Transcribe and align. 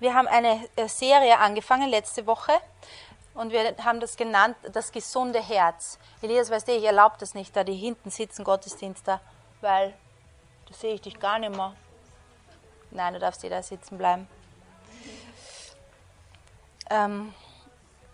wir 0.00 0.14
haben 0.14 0.26
eine 0.26 0.68
äh, 0.76 0.88
Serie 0.88 1.38
angefangen 1.38 1.88
letzte 1.88 2.26
Woche 2.26 2.52
und 3.34 3.52
wir 3.52 3.76
haben 3.84 4.00
das 4.00 4.16
genannt, 4.16 4.56
das 4.72 4.90
gesunde 4.90 5.40
Herz. 5.40 5.98
Elias, 6.22 6.50
weißt 6.50 6.68
du, 6.68 6.72
ich 6.72 6.84
erlaube 6.84 7.16
das 7.18 7.34
nicht, 7.34 7.54
da 7.54 7.64
die 7.64 7.76
hinten 7.76 8.10
sitzen, 8.10 8.42
Gottesdienst 8.42 9.06
da, 9.06 9.20
weil 9.60 9.94
da 10.68 10.74
sehe 10.74 10.94
ich 10.94 11.02
dich 11.02 11.20
gar 11.20 11.38
nicht 11.38 11.54
mehr. 11.54 11.74
Nein, 12.90 13.14
du 13.14 13.20
darfst 13.20 13.42
hier 13.42 13.50
da 13.50 13.62
sitzen 13.62 13.98
bleiben. 13.98 14.26
Ähm, 16.88 17.32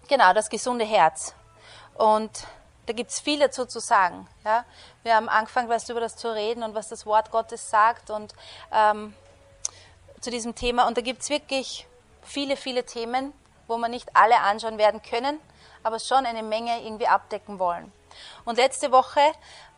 genau, 0.06 0.34
das 0.34 0.50
gesunde 0.50 0.84
Herz. 0.84 1.34
Und 1.94 2.46
da 2.84 2.92
gibt 2.92 3.10
es 3.10 3.20
viel 3.20 3.38
dazu 3.38 3.64
zu 3.64 3.80
sagen. 3.80 4.28
Ja? 4.44 4.64
Wir 5.02 5.16
haben 5.16 5.28
angefangen, 5.28 5.68
weißt 5.68 5.88
du, 5.88 5.92
über 5.92 6.00
das 6.00 6.16
zu 6.16 6.34
reden 6.34 6.62
und 6.62 6.74
was 6.74 6.88
das 6.88 7.06
Wort 7.06 7.30
Gottes 7.30 7.70
sagt 7.70 8.10
und 8.10 8.34
ähm, 8.70 9.14
zu 10.20 10.30
diesem 10.30 10.54
Thema. 10.54 10.86
Und 10.86 10.96
da 10.96 11.02
gibt 11.02 11.22
es 11.22 11.30
wirklich 11.30 11.86
viele, 12.22 12.56
viele 12.56 12.84
Themen, 12.84 13.32
wo 13.66 13.76
wir 13.78 13.88
nicht 13.88 14.08
alle 14.14 14.40
anschauen 14.40 14.78
werden 14.78 15.02
können, 15.02 15.40
aber 15.82 15.98
schon 15.98 16.26
eine 16.26 16.42
Menge 16.42 16.82
irgendwie 16.82 17.06
abdecken 17.06 17.58
wollen. 17.58 17.92
Und 18.44 18.56
letzte 18.56 18.92
Woche, 18.92 19.20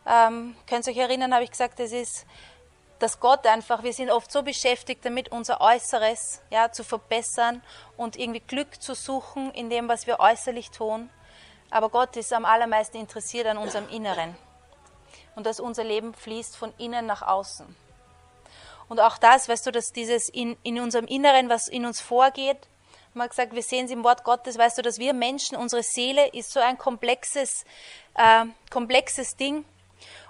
ähm, 0.05 0.55
könnt 0.67 0.87
ihr 0.87 0.93
euch 0.93 0.99
erinnern, 0.99 1.33
habe 1.33 1.43
ich 1.43 1.51
gesagt, 1.51 1.79
es 1.79 1.91
ist, 1.91 2.25
dass 2.99 3.19
Gott 3.19 3.45
einfach, 3.47 3.83
wir 3.83 3.93
sind 3.93 4.11
oft 4.11 4.31
so 4.31 4.43
beschäftigt 4.43 5.05
damit, 5.05 5.29
unser 5.31 5.61
Äußeres 5.61 6.41
ja, 6.49 6.71
zu 6.71 6.83
verbessern 6.83 7.63
und 7.95 8.17
irgendwie 8.17 8.41
Glück 8.41 8.81
zu 8.81 8.93
suchen 8.93 9.51
in 9.51 9.69
dem, 9.69 9.87
was 9.87 10.05
wir 10.05 10.19
äußerlich 10.19 10.71
tun. 10.71 11.09
Aber 11.71 11.89
Gott 11.89 12.17
ist 12.17 12.33
am 12.33 12.45
allermeisten 12.45 12.97
interessiert 12.97 13.47
an 13.47 13.57
unserem 13.57 13.87
Inneren. 13.89 14.35
Und 15.35 15.45
dass 15.45 15.59
unser 15.59 15.83
Leben 15.83 16.13
fließt 16.13 16.57
von 16.57 16.73
innen 16.77 17.05
nach 17.05 17.21
außen. 17.21 17.73
Und 18.89 18.99
auch 18.99 19.17
das, 19.17 19.47
weißt 19.47 19.67
du, 19.67 19.71
dass 19.71 19.93
dieses 19.93 20.29
in, 20.29 20.57
in 20.63 20.79
unserem 20.79 21.05
Inneren, 21.05 21.47
was 21.47 21.67
in 21.67 21.85
uns 21.85 22.01
vorgeht, 22.01 22.57
man 23.13 23.25
hat 23.25 23.31
gesagt, 23.31 23.53
wir 23.53 23.63
sehen 23.63 23.85
es 23.85 23.91
im 23.91 24.03
Wort 24.03 24.23
Gottes, 24.23 24.57
weißt 24.57 24.77
du, 24.77 24.81
dass 24.81 24.99
wir 24.99 25.13
Menschen, 25.13 25.57
unsere 25.57 25.83
Seele 25.83 26.27
ist 26.27 26.51
so 26.51 26.59
ein 26.59 26.77
komplexes, 26.77 27.65
äh, 28.15 28.45
komplexes 28.69 29.35
Ding. 29.35 29.65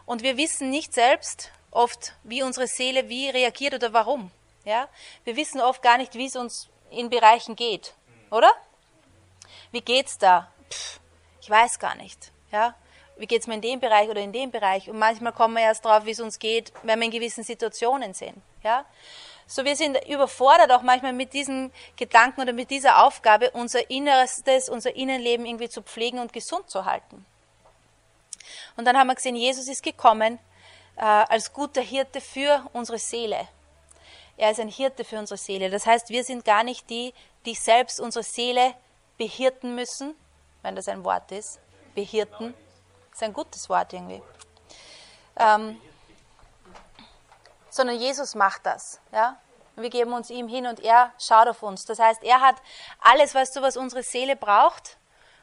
Und 0.06 0.23
wir 0.23 0.38
wissen 0.38 0.70
nicht 0.70 0.94
selbst 0.94 1.52
oft, 1.72 2.14
wie 2.23 2.42
unsere 2.42 2.67
Seele 2.67 3.09
wie 3.09 3.30
reagiert 3.30 3.73
oder 3.73 3.94
warum. 3.94 4.31
Ja? 4.66 4.88
Wir 5.23 5.36
wissen 5.36 5.61
oft 5.61 5.81
gar 5.81 5.98
nicht, 5.98 6.16
wie 6.16 6.26
es 6.26 6.36
uns 6.36 6.70
in 6.89 7.09
Bereichen 7.09 7.55
geht, 7.55 7.94
oder? 8.31 8.52
Wie 9.72 9.81
geht's 9.81 10.17
da? 10.17 10.52
Pff, 10.70 11.00
ich 11.42 11.50
weiß 11.50 11.80
gar 11.80 11.95
nicht. 11.95 12.31
Ja? 12.52 12.76
Wie 13.20 13.28
geht 13.28 13.42
es 13.42 13.48
mir 13.48 13.56
in 13.56 13.62
dem 13.62 13.80
Bereich 13.81 14.09
oder 14.09 14.22
in 14.22 14.31
dem 14.31 14.50
Bereich? 14.50 14.89
Und 14.89 14.98
manchmal 14.98 15.34
kommen 15.34 15.56
wir 15.56 15.64
erst 15.64 15.84
drauf, 15.84 16.06
wie 16.06 16.12
es 16.12 16.22
uns 16.22 16.39
geht, 16.39 16.72
wenn 16.84 17.00
wir 17.00 17.06
in 17.06 17.12
gewissen 17.12 17.44
Situationen 17.44 18.14
sind. 18.14 18.42
Ja? 18.64 18.86
So 19.45 19.66
wir 19.66 19.76
sind 19.76 19.98
überfordert 20.08 20.72
auch 20.72 20.84
manchmal 20.84 21.11
mit 21.11 21.34
diesen 21.34 21.73
Gedanken 21.98 22.39
oder 22.42 22.53
mit 22.53 22.70
dieser 22.70 23.03
Aufgabe, 23.03 23.52
unser 23.52 23.89
Innerstes, 23.89 24.70
unser 24.70 24.95
Innenleben 24.95 25.45
irgendwie 25.45 25.67
zu 25.67 25.81
pflegen 25.81 26.20
und 26.20 26.31
gesund 26.31 26.70
zu 26.70 26.86
halten. 26.86 27.26
Und 28.78 28.86
dann 28.86 28.98
haben 28.98 29.08
wir 29.08 29.16
gesehen, 29.16 29.36
Jesus 29.36 29.67
ist 29.67 29.83
gekommen 29.83 30.39
äh, 30.95 31.02
als 31.02 31.52
guter 31.52 31.81
Hirte 31.81 32.22
für 32.22 32.66
unsere 32.72 33.00
Seele. 33.00 33.50
Er 34.38 34.52
ist 34.52 34.61
ein 34.61 34.70
Hirte 34.70 35.04
für 35.04 35.20
unsere 35.20 35.38
Seele. 35.38 35.70
Das 35.70 35.86
heißt, 35.86 36.09
wir 36.09 36.23
sind 36.23 36.45
gar 36.45 36.64
nicht 36.64 36.89
die, 36.89 37.14
die 37.45 37.56
selbst 37.56 38.00
unsere 38.00 38.23
Seele 38.23 38.73
behirten 39.17 39.76
müssen, 39.76 40.16
wenn 40.61 40.78
das 40.78 40.88
ein 40.88 41.04
Wort 41.04 41.33
ist. 41.33 41.59
Behirten. 41.95 42.54
Ist 43.20 43.23
ein 43.23 43.34
gutes 43.34 43.67
Wort 43.67 43.92
irgendwie. 43.92 44.23
Ähm, 45.36 45.78
sondern 47.70 47.98
Jesus 47.98 48.34
macht 48.34 48.66
das. 48.66 49.02
Ja? 49.11 49.38
Wir 49.76 49.89
geben 49.89 50.14
uns 50.14 50.30
ihm 50.30 50.48
hin 50.48 50.66
und 50.66 50.80
er 50.80 51.11
schaut 51.20 51.50
auf 51.50 51.61
uns. 51.61 51.84
Das 51.84 52.00
heißt, 52.00 52.23
er 52.23 52.39
hat 52.39 52.56
alles, 53.02 53.36
weißt 53.36 53.58
du, 53.58 53.61
was 53.61 53.76
unsere 53.76 54.03
Seele 54.03 54.38
braucht 54.38 54.98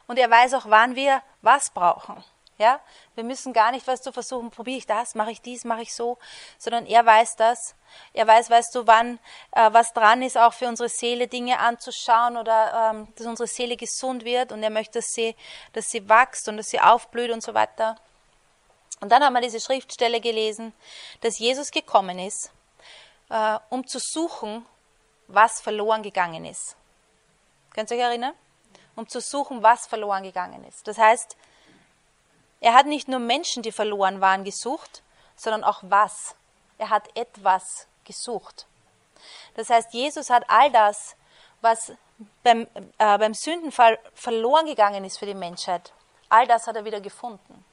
und 0.07 0.19
er 0.19 0.31
weiß 0.31 0.55
auch, 0.55 0.65
wann 0.71 0.95
wir 0.95 1.21
was 1.43 1.69
brauchen. 1.69 2.25
Ja? 2.59 2.81
Wir 3.15 3.25
müssen 3.25 3.53
gar 3.53 3.71
nicht, 3.71 3.87
weißt 3.87 4.07
du, 4.07 4.13
versuchen, 4.13 4.51
probiere 4.51 4.79
ich 4.79 4.87
das, 4.87 5.15
mache 5.15 5.31
ich 5.31 5.41
dies, 5.41 5.65
mache 5.65 5.83
ich 5.83 5.95
so, 5.95 6.19
sondern 6.59 6.87
er 6.87 7.05
weiß 7.05 7.37
das. 7.37 7.75
Er 8.13 8.27
weiß, 8.27 8.51
weißt 8.51 8.75
du, 8.75 8.87
wann 8.87 9.19
äh, 9.53 9.73
was 9.73 9.93
dran 9.93 10.23
ist, 10.23 10.37
auch 10.37 10.53
für 10.53 10.69
unsere 10.69 10.89
Seele 10.89 11.29
Dinge 11.29 11.59
anzuschauen 11.59 12.37
oder 12.37 12.91
ähm, 12.93 13.09
dass 13.17 13.27
unsere 13.27 13.47
Seele 13.47 13.77
gesund 13.77 14.25
wird 14.25 14.53
und 14.53 14.63
er 14.63 14.71
möchte, 14.71 14.99
dass 14.99 15.07
sie, 15.13 15.37
dass 15.73 15.91
sie 15.91 16.09
wächst 16.09 16.49
und 16.49 16.57
dass 16.57 16.67
sie 16.67 16.81
aufblüht 16.81 17.31
und 17.31 17.43
so 17.43 17.55
weiter. 17.55 17.97
Und 19.01 19.11
dann 19.13 19.23
haben 19.23 19.35
wir 19.35 19.43
diese 19.43 19.61
Schriftstelle 19.61 20.21
gelesen, 20.21 20.73
dass 21.21 21.39
Jesus 21.39 21.71
gekommen 21.71 22.19
ist, 22.19 22.51
äh, 23.29 23.59
um 23.71 23.87
zu 23.87 23.99
suchen, 23.99 24.65
was 25.29 25.61
verloren 25.61 26.03
gegangen 26.03 26.45
ist. 26.45 26.77
Könnt 27.75 27.91
ihr 27.91 27.97
euch 27.99 28.03
erinnern? 28.03 28.35
Um 28.95 29.07
zu 29.09 29.21
suchen, 29.21 29.63
was 29.63 29.87
verloren 29.87 30.23
gegangen 30.23 30.65
ist. 30.65 30.89
Das 30.89 30.97
heißt, 30.97 31.37
er 32.67 32.75
hat 32.75 32.87
nicht 32.87 33.07
nur 33.07 33.21
Menschen, 33.21 33.63
die 33.63 33.71
verloren 33.71 34.21
waren, 34.21 34.43
gesucht, 34.43 35.05
sondern 35.37 35.63
auch 35.63 35.79
was. 35.83 36.35
Er 36.79 36.91
hat 36.91 37.05
etwas 37.17 37.87
gesucht. 38.05 38.67
Das 39.55 39.71
heißt, 39.71 39.95
Jesus 39.95 40.31
hat 40.31 40.43
all 40.49 40.73
das, 40.73 41.15
was 41.61 41.93
beim, 42.43 42.67
äh, 42.99 43.19
beim 43.19 43.35
Sündenfall 43.35 44.01
verloren 44.15 44.67
gegangen 44.67 45.05
ist 45.05 45.19
für 45.19 45.27
die 45.27 45.35
Menschheit, 45.35 45.93
all 46.29 46.49
das 46.49 46.67
hat 46.67 46.75
er 46.75 46.85
wieder 46.85 47.01
gefunden. 47.01 47.65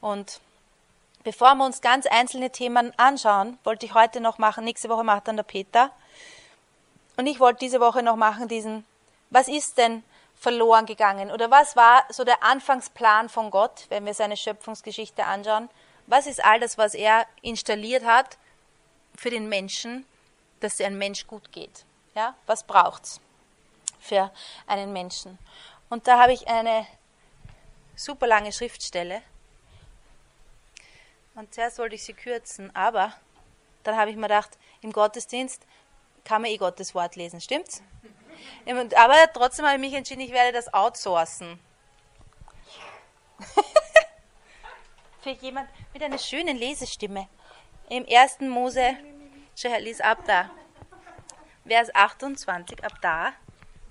Und 0.00 0.40
bevor 1.22 1.54
wir 1.54 1.64
uns 1.64 1.80
ganz 1.80 2.06
einzelne 2.06 2.50
Themen 2.50 2.92
anschauen, 2.98 3.56
wollte 3.62 3.86
ich 3.86 3.94
heute 3.94 4.20
noch 4.20 4.38
machen, 4.38 4.64
nächste 4.64 4.88
Woche 4.88 5.04
macht 5.04 5.28
dann 5.28 5.36
der 5.36 5.44
Peter. 5.44 5.92
Und 7.16 7.28
ich 7.28 7.38
wollte 7.38 7.60
diese 7.60 7.78
Woche 7.78 8.02
noch 8.02 8.16
machen 8.16 8.48
diesen, 8.48 8.84
was 9.30 9.46
ist 9.46 9.78
denn 9.78 10.02
verloren 10.40 10.86
gegangen? 10.86 11.30
Oder 11.30 11.50
was 11.50 11.76
war 11.76 12.04
so 12.08 12.24
der 12.24 12.42
Anfangsplan 12.42 13.28
von 13.28 13.50
Gott, 13.50 13.84
wenn 13.90 14.06
wir 14.06 14.14
seine 14.14 14.38
Schöpfungsgeschichte 14.38 15.24
anschauen? 15.26 15.68
Was 16.06 16.26
ist 16.26 16.42
all 16.42 16.58
das, 16.58 16.78
was 16.78 16.94
er 16.94 17.26
installiert 17.42 18.04
hat 18.04 18.38
für 19.14 19.30
den 19.30 19.48
Menschen, 19.48 20.06
dass 20.60 20.74
es 20.74 20.80
einem 20.80 20.98
Mensch 20.98 21.26
gut 21.26 21.52
geht? 21.52 21.84
Ja, 22.14 22.34
was 22.46 22.64
braucht's 22.64 23.20
für 24.00 24.32
einen 24.66 24.92
Menschen? 24.92 25.38
Und 25.90 26.08
da 26.08 26.18
habe 26.18 26.32
ich 26.32 26.48
eine 26.48 26.86
super 27.94 28.26
lange 28.26 28.50
Schriftstelle 28.50 29.22
und 31.34 31.52
zuerst 31.54 31.78
wollte 31.78 31.94
ich 31.94 32.02
sie 32.02 32.14
kürzen, 32.14 32.74
aber 32.74 33.12
dann 33.84 33.96
habe 33.96 34.10
ich 34.10 34.16
mir 34.16 34.22
gedacht, 34.22 34.58
im 34.80 34.92
Gottesdienst 34.92 35.62
kann 36.24 36.42
man 36.42 36.50
eh 36.50 36.56
Gottes 36.56 36.94
Wort 36.94 37.16
lesen, 37.16 37.40
stimmt's? 37.40 37.82
Aber 38.96 39.16
trotzdem 39.32 39.66
habe 39.66 39.76
ich 39.76 39.80
mich 39.80 39.94
entschieden, 39.94 40.20
ich 40.20 40.32
werde 40.32 40.52
das 40.52 40.72
outsourcen. 40.72 41.60
Für 45.22 45.30
jemand 45.30 45.68
mit 45.92 46.02
einer 46.02 46.18
schönen 46.18 46.56
Lesestimme. 46.56 47.28
Im 47.88 48.06
1. 48.08 48.40
Mose, 48.40 48.96
lies 49.80 50.00
ab 50.00 50.18
da. 50.26 50.50
Vers 51.66 51.94
28, 51.94 52.84
ab 52.84 52.94
da 53.02 53.32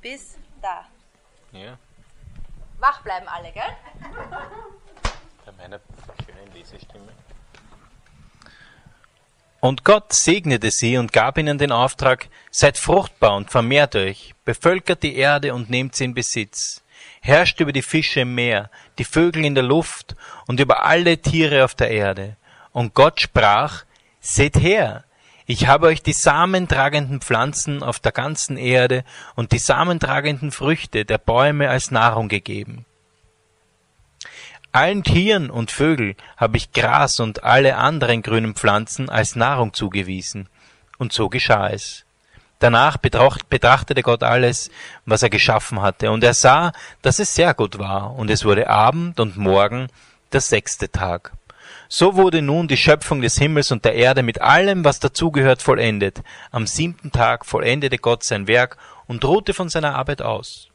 bis 0.01 0.37
da. 0.61 0.85
Ja. 1.51 1.77
Wach 2.79 3.01
bleiben 3.01 3.27
alle, 3.27 3.51
gell? 3.51 3.75
Bei 5.45 5.51
meiner 5.53 5.79
schönen 6.25 6.53
Lesestimme. 6.53 7.11
Und 9.61 9.83
Gott 9.83 10.13
segnete 10.13 10.71
sie 10.71 10.97
und 10.97 11.11
gab 11.11 11.37
ihnen 11.37 11.57
den 11.57 11.71
Auftrag, 11.71 12.29
seid 12.49 12.77
fruchtbar 12.77 13.35
und 13.35 13.51
vermehrt 13.51 13.95
euch, 13.95 14.33
bevölkert 14.45 15.03
die 15.03 15.17
Erde 15.17 15.53
und 15.53 15.69
nehmt 15.69 15.95
sie 15.95 16.05
in 16.05 16.13
Besitz, 16.13 16.81
herrscht 17.21 17.59
über 17.59 17.73
die 17.73 17.81
Fische 17.81 18.21
im 18.21 18.35
Meer, 18.35 18.69
die 18.97 19.03
Vögel 19.03 19.43
in 19.43 19.55
der 19.55 19.63
Luft 19.63 20.15
und 20.47 20.61
über 20.61 20.85
alle 20.85 21.17
Tiere 21.17 21.65
auf 21.65 21.75
der 21.75 21.91
Erde. 21.91 22.37
Und 22.71 22.93
Gott 22.93 23.19
sprach, 23.19 23.83
seht 24.21 24.55
her, 24.57 25.03
ich 25.45 25.67
habe 25.67 25.87
euch 25.87 26.03
die 26.03 26.13
samentragenden 26.13 27.21
Pflanzen 27.21 27.83
auf 27.83 27.99
der 27.99 28.11
ganzen 28.11 28.55
Erde 28.55 29.03
und 29.35 29.51
die 29.51 29.57
samentragenden 29.57 30.51
Früchte 30.51 31.03
der 31.03 31.17
Bäume 31.17 31.69
als 31.69 31.91
Nahrung 31.91 32.29
gegeben. 32.29 32.85
Allen 34.71 35.03
Tieren 35.03 35.49
und 35.49 35.71
Vögeln 35.71 36.15
habe 36.37 36.57
ich 36.57 36.71
Gras 36.73 37.19
und 37.19 37.43
alle 37.43 37.77
anderen 37.77 38.21
grünen 38.21 38.53
Pflanzen 38.53 39.09
als 39.09 39.35
Nahrung 39.35 39.73
zugewiesen. 39.73 40.47
Und 40.99 41.11
so 41.11 41.27
geschah 41.27 41.69
es. 41.69 42.05
Danach 42.59 42.97
betrachtete 42.97 44.03
Gott 44.03 44.21
alles, 44.21 44.69
was 45.05 45.23
er 45.23 45.29
geschaffen 45.29 45.81
hatte, 45.81 46.11
und 46.11 46.23
er 46.23 46.33
sah, 46.33 46.73
dass 47.01 47.19
es 47.19 47.33
sehr 47.33 47.53
gut 47.53 47.79
war, 47.79 48.15
und 48.15 48.29
es 48.29 48.43
wurde 48.43 48.69
Abend 48.69 49.19
und 49.19 49.37
Morgen 49.37 49.87
der 50.33 50.41
sechste 50.41 50.91
Tag. 50.91 51.31
So 51.87 52.15
wurde 52.15 52.41
nun 52.41 52.67
die 52.67 52.77
Schöpfung 52.77 53.21
des 53.21 53.37
Himmels 53.37 53.71
und 53.71 53.85
der 53.85 53.95
Erde 53.95 54.23
mit 54.23 54.41
allem, 54.41 54.83
was 54.83 54.99
dazugehört, 54.99 55.61
vollendet. 55.61 56.21
Am 56.51 56.67
siebten 56.67 57.11
Tag 57.11 57.45
vollendete 57.45 57.97
Gott 57.97 58.23
sein 58.23 58.47
Werk 58.47 58.77
und 59.07 59.25
ruhte 59.25 59.53
von 59.53 59.69
seiner 59.69 59.95
Arbeit 59.95 60.21
aus. 60.21 60.67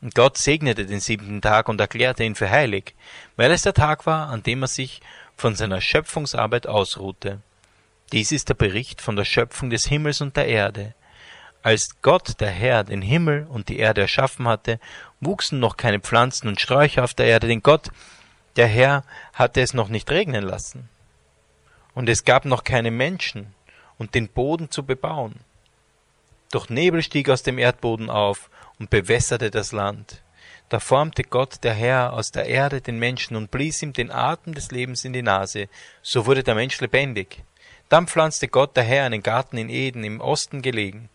Und 0.00 0.14
Gott 0.14 0.38
segnete 0.38 0.86
den 0.86 1.00
siebten 1.00 1.40
Tag 1.40 1.68
und 1.68 1.80
erklärte 1.80 2.24
ihn 2.24 2.34
für 2.34 2.50
heilig, 2.50 2.94
weil 3.36 3.50
es 3.50 3.62
der 3.62 3.74
Tag 3.74 4.06
war, 4.06 4.28
an 4.28 4.42
dem 4.42 4.62
er 4.62 4.68
sich 4.68 5.00
von 5.36 5.54
seiner 5.54 5.80
Schöpfungsarbeit 5.80 6.66
ausruhte. 6.66 7.40
Dies 8.12 8.32
ist 8.32 8.48
der 8.48 8.54
Bericht 8.54 9.00
von 9.00 9.16
der 9.16 9.24
Schöpfung 9.24 9.70
des 9.70 9.86
Himmels 9.86 10.20
und 10.20 10.36
der 10.36 10.46
Erde. 10.46 10.94
Als 11.62 12.00
Gott, 12.02 12.40
der 12.40 12.50
Herr, 12.50 12.84
den 12.84 13.02
Himmel 13.02 13.46
und 13.48 13.68
die 13.68 13.78
Erde 13.78 14.02
erschaffen 14.02 14.46
hatte, 14.46 14.78
wuchsen 15.20 15.58
noch 15.58 15.76
keine 15.76 16.00
Pflanzen 16.00 16.48
und 16.48 16.60
Sträucher 16.60 17.04
auf 17.04 17.14
der 17.14 17.26
Erde, 17.26 17.48
denn 17.48 17.62
Gott, 17.62 17.90
der 18.56 18.68
Herr, 18.68 19.04
hatte 19.34 19.60
es 19.60 19.74
noch 19.74 19.88
nicht 19.88 20.10
regnen 20.10 20.44
lassen. 20.44 20.88
Und 21.94 22.08
es 22.08 22.24
gab 22.24 22.44
noch 22.44 22.62
keine 22.62 22.92
Menschen, 22.92 23.54
und 23.98 24.14
den 24.14 24.28
Boden 24.28 24.70
zu 24.70 24.84
bebauen. 24.84 25.34
Doch 26.50 26.70
Nebel 26.70 27.02
stieg 27.02 27.28
aus 27.28 27.42
dem 27.42 27.58
Erdboden 27.58 28.08
auf 28.08 28.48
und 28.78 28.90
bewässerte 28.90 29.50
das 29.50 29.72
Land. 29.72 30.22
Da 30.68 30.80
formte 30.80 31.22
Gott 31.22 31.64
der 31.64 31.72
Herr 31.72 32.12
aus 32.12 32.30
der 32.30 32.46
Erde 32.46 32.80
den 32.80 32.98
Menschen 32.98 33.36
und 33.36 33.50
blies 33.50 33.82
ihm 33.82 33.92
den 33.92 34.10
Atem 34.10 34.54
des 34.54 34.70
Lebens 34.70 35.04
in 35.04 35.12
die 35.12 35.22
Nase, 35.22 35.68
so 36.02 36.26
wurde 36.26 36.42
der 36.42 36.54
Mensch 36.54 36.80
lebendig. 36.80 37.42
Dann 37.88 38.06
pflanzte 38.06 38.48
Gott 38.48 38.76
der 38.76 38.84
Herr 38.84 39.06
einen 39.06 39.22
Garten 39.22 39.56
in 39.56 39.70
Eden 39.70 40.04
im 40.04 40.20
Osten 40.20 40.60
gelegen. 40.60 41.08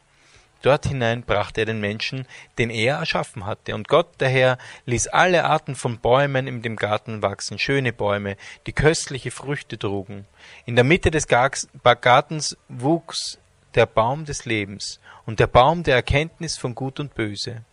Dort 0.64 0.88
hinein 0.88 1.24
brachte 1.24 1.62
er 1.62 1.66
den 1.66 1.82
Menschen, 1.82 2.26
den 2.58 2.70
er 2.70 2.96
erschaffen 2.96 3.46
hatte. 3.46 3.76
Und 3.76 3.90
Gott 3.90 4.22
der 4.22 4.30
Herr 4.30 4.58
ließ 4.86 5.08
alle 5.08 5.44
Arten 5.44 5.76
von 5.76 6.00
Bäumen 6.00 6.48
in 6.48 6.62
dem 6.62 6.78
Garten 6.78 7.22
wachsen, 7.22 7.60
schöne 7.60 7.92
Bäume, 7.92 8.38
die 8.66 8.72
köstliche 8.72 9.30
Früchte 9.30 9.78
trugen. 9.78 10.26
In 10.66 10.76
der 10.76 10.86
Mitte 10.86 11.12
des 11.12 11.28
Gartens 11.28 12.58
wuchs 12.70 13.40
der 13.76 13.86
Baum 13.86 14.26
des 14.26 14.46
Lebens 14.46 15.00
und 15.26 15.40
der 15.40 15.48
Baum 15.48 15.84
der 15.84 15.96
Erkenntnis 15.96 16.58
von 16.58 16.76
Gut 16.76 17.00
und 17.00 17.16
Böse. 17.16 17.64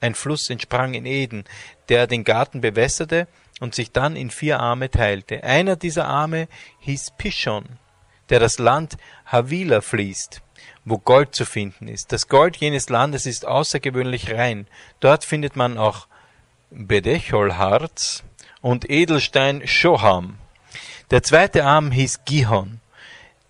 Ein 0.00 0.14
Fluss 0.14 0.50
entsprang 0.50 0.94
in 0.94 1.06
Eden, 1.06 1.44
der 1.88 2.06
den 2.06 2.24
Garten 2.24 2.60
bewässerte 2.60 3.26
und 3.60 3.74
sich 3.74 3.92
dann 3.92 4.16
in 4.16 4.30
vier 4.30 4.60
Arme 4.60 4.90
teilte. 4.90 5.42
Einer 5.42 5.76
dieser 5.76 6.06
Arme 6.06 6.48
hieß 6.80 7.12
Pishon, 7.16 7.64
der 8.28 8.40
das 8.40 8.58
Land 8.58 8.96
Havila 9.24 9.80
fließt, 9.80 10.42
wo 10.84 10.98
Gold 10.98 11.34
zu 11.34 11.46
finden 11.46 11.88
ist. 11.88 12.12
Das 12.12 12.28
Gold 12.28 12.56
jenes 12.56 12.88
Landes 12.88 13.24
ist 13.24 13.46
außergewöhnlich 13.46 14.32
rein. 14.32 14.66
Dort 15.00 15.24
findet 15.24 15.56
man 15.56 15.78
auch 15.78 16.06
Bedecholharz 16.70 18.24
und 18.60 18.90
Edelstein 18.90 19.66
Shoham. 19.66 20.38
Der 21.10 21.22
zweite 21.22 21.64
Arm 21.64 21.90
hieß 21.90 22.24
Gihon, 22.24 22.80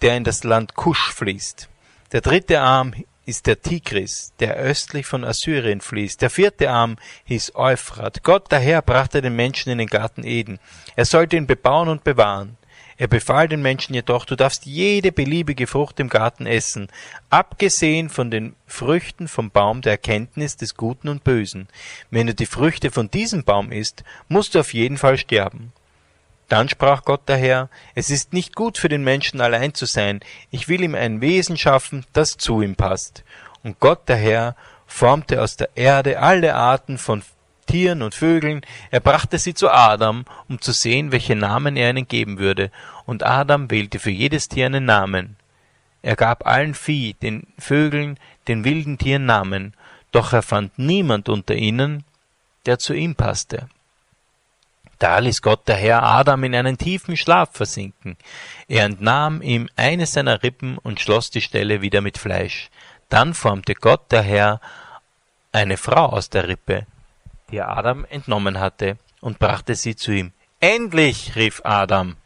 der 0.02 0.17
in 0.17 0.25
das 0.25 0.44
Land 0.44 0.75
Kusch 0.75 1.12
fließt. 1.12 1.69
Der 2.16 2.22
dritte 2.22 2.62
Arm 2.62 2.94
ist 3.26 3.46
der 3.46 3.60
Tigris, 3.60 4.32
der 4.40 4.54
östlich 4.54 5.04
von 5.04 5.22
Assyrien 5.22 5.82
fließt. 5.82 6.22
Der 6.22 6.30
vierte 6.30 6.70
Arm 6.70 6.96
hieß 7.24 7.52
Euphrat. 7.56 8.22
Gott 8.22 8.46
daher 8.48 8.80
brachte 8.80 9.20
den 9.20 9.36
Menschen 9.36 9.70
in 9.70 9.76
den 9.76 9.88
Garten 9.88 10.24
Eden. 10.24 10.58
Er 10.94 11.04
sollte 11.04 11.36
ihn 11.36 11.46
bebauen 11.46 11.90
und 11.90 12.04
bewahren. 12.04 12.56
Er 12.96 13.08
befahl 13.08 13.48
den 13.48 13.60
Menschen 13.60 13.92
jedoch, 13.92 14.24
du 14.24 14.34
darfst 14.34 14.64
jede 14.64 15.12
beliebige 15.12 15.66
Frucht 15.66 16.00
im 16.00 16.08
Garten 16.08 16.46
essen, 16.46 16.88
abgesehen 17.28 18.08
von 18.08 18.30
den 18.30 18.56
Früchten 18.66 19.28
vom 19.28 19.50
Baum 19.50 19.82
der 19.82 19.92
Erkenntnis 19.92 20.56
des 20.56 20.74
Guten 20.74 21.10
und 21.10 21.22
Bösen. 21.22 21.68
Wenn 22.10 22.28
du 22.28 22.34
die 22.34 22.46
Früchte 22.46 22.90
von 22.90 23.10
diesem 23.10 23.44
Baum 23.44 23.70
isst, 23.72 24.04
musst 24.28 24.54
du 24.54 24.60
auf 24.60 24.72
jeden 24.72 24.96
Fall 24.96 25.18
sterben. 25.18 25.74
Dann 26.48 26.69
sprach 26.69 27.04
Gott 27.04 27.22
daher, 27.26 27.69
es 27.94 28.10
ist 28.10 28.32
nicht 28.32 28.54
gut 28.54 28.78
für 28.78 28.88
den 28.88 29.02
Menschen 29.02 29.40
allein 29.40 29.75
zu 29.75 29.84
sein, 29.87 30.20
ich 30.50 30.69
will 30.69 30.82
ihm 30.82 30.94
ein 30.94 31.20
Wesen 31.20 31.56
schaffen, 31.56 32.06
das 32.12 32.37
zu 32.37 32.62
ihm 32.62 32.76
passt. 32.76 33.25
Und 33.64 33.81
Gott 33.81 34.08
der 34.08 34.16
Herr 34.16 34.56
formte 34.87 35.43
aus 35.43 35.56
der 35.56 35.70
Erde 35.75 36.20
alle 36.20 36.54
Arten 36.54 36.98
von 36.98 37.22
Tieren 37.66 38.02
und 38.02 38.14
Vögeln, 38.14 38.60
er 38.93 39.00
brachte 39.00 39.38
sie 39.38 39.54
zu 39.54 39.69
Adam, 39.70 40.25
um 40.48 40.60
zu 40.60 40.70
sehen, 40.70 41.10
welche 41.10 41.34
Namen 41.34 41.76
er 41.76 41.90
ihnen 41.90 42.06
geben 42.06 42.38
würde, 42.38 42.70
und 43.06 43.25
Adam 43.25 43.70
wählte 43.70 43.99
für 43.99 44.10
jedes 44.10 44.49
Tier 44.49 44.66
einen 44.66 44.84
Namen. 44.84 45.37
Er 46.02 46.14
gab 46.14 46.46
allen 46.46 46.75
Vieh, 46.75 47.14
den 47.14 47.49
Vögeln, 47.58 48.20
den 48.46 48.64
wilden 48.64 48.99
Tieren 48.99 49.26
Namen, 49.26 49.75
doch 50.12 50.32
er 50.32 50.42
fand 50.42 50.78
niemand 50.78 51.28
unter 51.28 51.56
ihnen, 51.56 52.04
der 52.66 52.78
zu 52.78 52.94
ihm 52.94 53.16
passte. 53.16 53.69
Da 54.98 55.19
ließ 55.19 55.43
Gott 55.43 55.69
der 55.69 55.76
Herr 55.76 56.02
Adam 56.02 56.43
in 56.44 56.54
einen 56.54 56.78
tiefen 56.78 57.16
Schlaf 57.16 57.50
versinken. 57.52 58.16
Er 58.66 58.84
entnahm 58.84 59.43
ihm 59.43 59.69
eine 59.76 60.06
seiner 60.06 60.43
Rippen 60.43 60.78
und 60.78 61.00
schloss 61.00 61.31
die 61.31 61.43
Stelle 61.43 61.82
wieder 61.82 62.00
mit 62.00 62.19
Fleisch. 62.19 62.70
Dann 63.08 63.34
formte 63.34 63.75
Gott 63.75 64.10
der 64.10 64.22
Herr 64.22 64.60
eine 65.52 65.76
Frau 65.76 66.06
aus 66.06 66.31
der 66.31 66.48
Rippe, 66.48 66.87
die 67.50 67.58
er 67.58 67.69
Adam 67.69 68.04
entnommen 68.08 68.58
hatte, 68.58 68.96
und 69.20 69.38
brachte 69.38 69.75
sie 69.75 69.96
zu 69.96 70.12
ihm. 70.12 70.32
Endlich, 70.60 71.37
rief 71.37 71.60
Adam. 71.64 72.16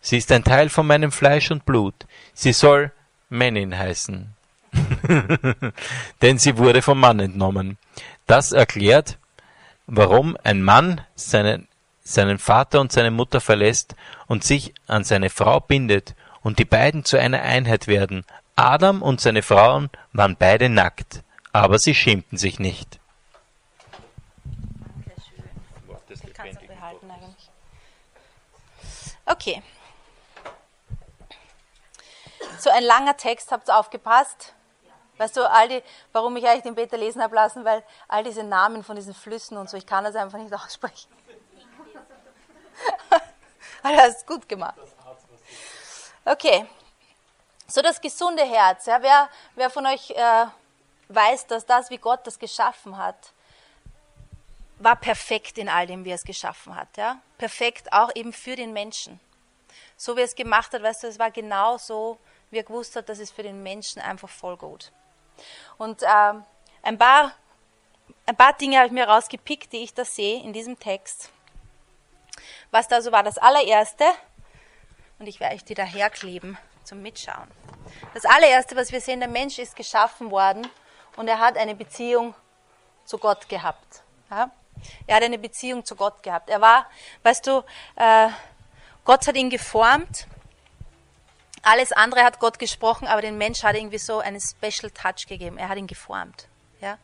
Sie 0.00 0.18
ist 0.18 0.32
ein 0.32 0.44
Teil 0.44 0.68
von 0.68 0.86
meinem 0.86 1.12
Fleisch 1.12 1.50
und 1.50 1.64
Blut. 1.64 1.94
Sie 2.34 2.52
soll 2.52 2.92
Männin 3.28 3.76
heißen. 3.76 4.34
Denn 6.22 6.38
sie 6.38 6.58
wurde 6.58 6.82
vom 6.82 7.00
Mann 7.00 7.20
entnommen. 7.20 7.78
Das 8.26 8.52
erklärt, 8.52 9.18
warum 9.86 10.36
ein 10.42 10.62
Mann 10.62 11.00
seinen 11.14 11.68
seinen 12.04 12.38
Vater 12.38 12.80
und 12.80 12.92
seine 12.92 13.10
Mutter 13.10 13.40
verlässt 13.40 13.96
und 14.26 14.44
sich 14.44 14.74
an 14.86 15.04
seine 15.04 15.30
Frau 15.30 15.58
bindet 15.60 16.14
und 16.42 16.58
die 16.58 16.66
beiden 16.66 17.04
zu 17.04 17.18
einer 17.18 17.42
Einheit 17.42 17.88
werden. 17.88 18.24
Adam 18.56 19.02
und 19.02 19.20
seine 19.20 19.42
Frauen 19.42 19.90
waren 20.12 20.36
beide 20.36 20.68
nackt, 20.68 21.22
aber 21.52 21.78
sie 21.78 21.94
schämten 21.94 22.36
sich 22.36 22.58
nicht. 22.60 23.00
Okay. 29.26 29.62
So 32.58 32.70
ein 32.70 32.84
langer 32.84 33.16
Text, 33.16 33.50
habt 33.50 33.68
ihr 33.68 33.76
aufgepasst? 33.76 34.54
Weißt 35.16 35.36
du, 35.36 35.48
all 35.48 35.68
die, 35.68 35.82
warum 36.12 36.36
ich 36.36 36.46
eigentlich 36.46 36.64
den 36.64 36.74
Peter 36.74 36.96
lesen 36.96 37.22
habe 37.22 37.34
lassen, 37.34 37.64
weil 37.64 37.82
all 38.08 38.24
diese 38.24 38.42
Namen 38.42 38.82
von 38.82 38.96
diesen 38.96 39.14
Flüssen 39.14 39.56
und 39.56 39.70
so, 39.70 39.76
ich 39.76 39.86
kann 39.86 40.04
das 40.04 40.16
einfach 40.16 40.38
nicht 40.38 40.52
aussprechen. 40.54 41.08
Aber 43.82 43.96
hast 43.96 44.18
es 44.18 44.26
gut 44.26 44.48
gemacht. 44.48 44.76
Okay. 46.24 46.66
So 47.66 47.82
das 47.82 48.00
gesunde 48.00 48.44
Herz. 48.44 48.86
Ja, 48.86 49.02
wer, 49.02 49.28
wer 49.54 49.70
von 49.70 49.86
euch 49.86 50.10
äh, 50.10 50.46
weiß, 51.08 51.46
dass 51.46 51.66
das, 51.66 51.90
wie 51.90 51.98
Gott 51.98 52.26
das 52.26 52.38
geschaffen 52.38 52.96
hat, 52.96 53.32
war 54.78 54.96
perfekt 54.96 55.58
in 55.58 55.68
all 55.68 55.86
dem, 55.86 56.04
wie 56.04 56.10
er 56.10 56.16
es 56.16 56.24
geschaffen 56.24 56.74
hat. 56.76 56.96
Ja? 56.96 57.20
Perfekt 57.38 57.92
auch 57.92 58.10
eben 58.14 58.32
für 58.32 58.56
den 58.56 58.72
Menschen. 58.72 59.20
So 59.96 60.16
wie 60.16 60.20
er 60.20 60.26
es 60.26 60.34
gemacht 60.34 60.72
hat, 60.72 60.82
weißt 60.82 61.04
du, 61.04 61.06
es 61.06 61.18
war 61.18 61.30
genau 61.30 61.78
so, 61.78 62.18
wie 62.50 62.58
er 62.58 62.64
gewusst 62.64 62.96
hat, 62.96 63.08
das 63.08 63.18
ist 63.18 63.34
für 63.34 63.42
den 63.42 63.62
Menschen 63.62 64.00
einfach 64.02 64.28
voll 64.28 64.56
gut. 64.56 64.92
Und 65.78 66.02
äh, 66.02 66.34
ein, 66.82 66.98
paar, 66.98 67.32
ein 68.26 68.36
paar 68.36 68.52
Dinge 68.54 68.76
habe 68.76 68.86
ich 68.86 68.92
mir 68.92 69.08
rausgepickt, 69.08 69.72
die 69.72 69.82
ich 69.84 69.94
da 69.94 70.04
sehe 70.04 70.42
in 70.42 70.52
diesem 70.52 70.78
Text 70.78 71.30
was 72.70 72.88
da 72.88 73.00
so 73.00 73.12
war. 73.12 73.22
Das 73.22 73.38
allererste, 73.38 74.04
und 75.18 75.26
ich 75.26 75.40
werde 75.40 75.54
euch 75.54 75.64
die 75.64 75.74
daherkleben 75.74 76.58
zum 76.84 77.02
Mitschauen. 77.02 77.50
Das 78.12 78.24
allererste, 78.24 78.76
was 78.76 78.92
wir 78.92 79.00
sehen, 79.00 79.20
der 79.20 79.28
Mensch 79.28 79.58
ist 79.58 79.76
geschaffen 79.76 80.30
worden 80.30 80.66
und 81.16 81.28
er 81.28 81.38
hat 81.38 81.56
eine 81.56 81.74
Beziehung 81.74 82.34
zu 83.04 83.18
Gott 83.18 83.48
gehabt. 83.48 84.02
Ja? 84.30 84.50
Er 85.06 85.16
hat 85.16 85.22
eine 85.22 85.38
Beziehung 85.38 85.84
zu 85.84 85.96
Gott 85.96 86.22
gehabt. 86.22 86.50
Er 86.50 86.60
war, 86.60 86.86
weißt 87.22 87.46
du, 87.46 87.64
äh, 87.96 88.28
Gott 89.04 89.26
hat 89.26 89.36
ihn 89.36 89.50
geformt. 89.50 90.26
Alles 91.62 91.92
andere 91.92 92.22
hat 92.22 92.40
Gott 92.40 92.58
gesprochen, 92.58 93.06
aber 93.08 93.22
den 93.22 93.38
Mensch 93.38 93.62
hat 93.62 93.74
irgendwie 93.74 93.98
so 93.98 94.18
einen 94.18 94.40
Special 94.40 94.90
Touch 94.90 95.26
gegeben. 95.26 95.56
Er 95.56 95.68
hat 95.68 95.78
ihn 95.78 95.86
geformt. 95.86 96.48
Ja? 96.80 96.98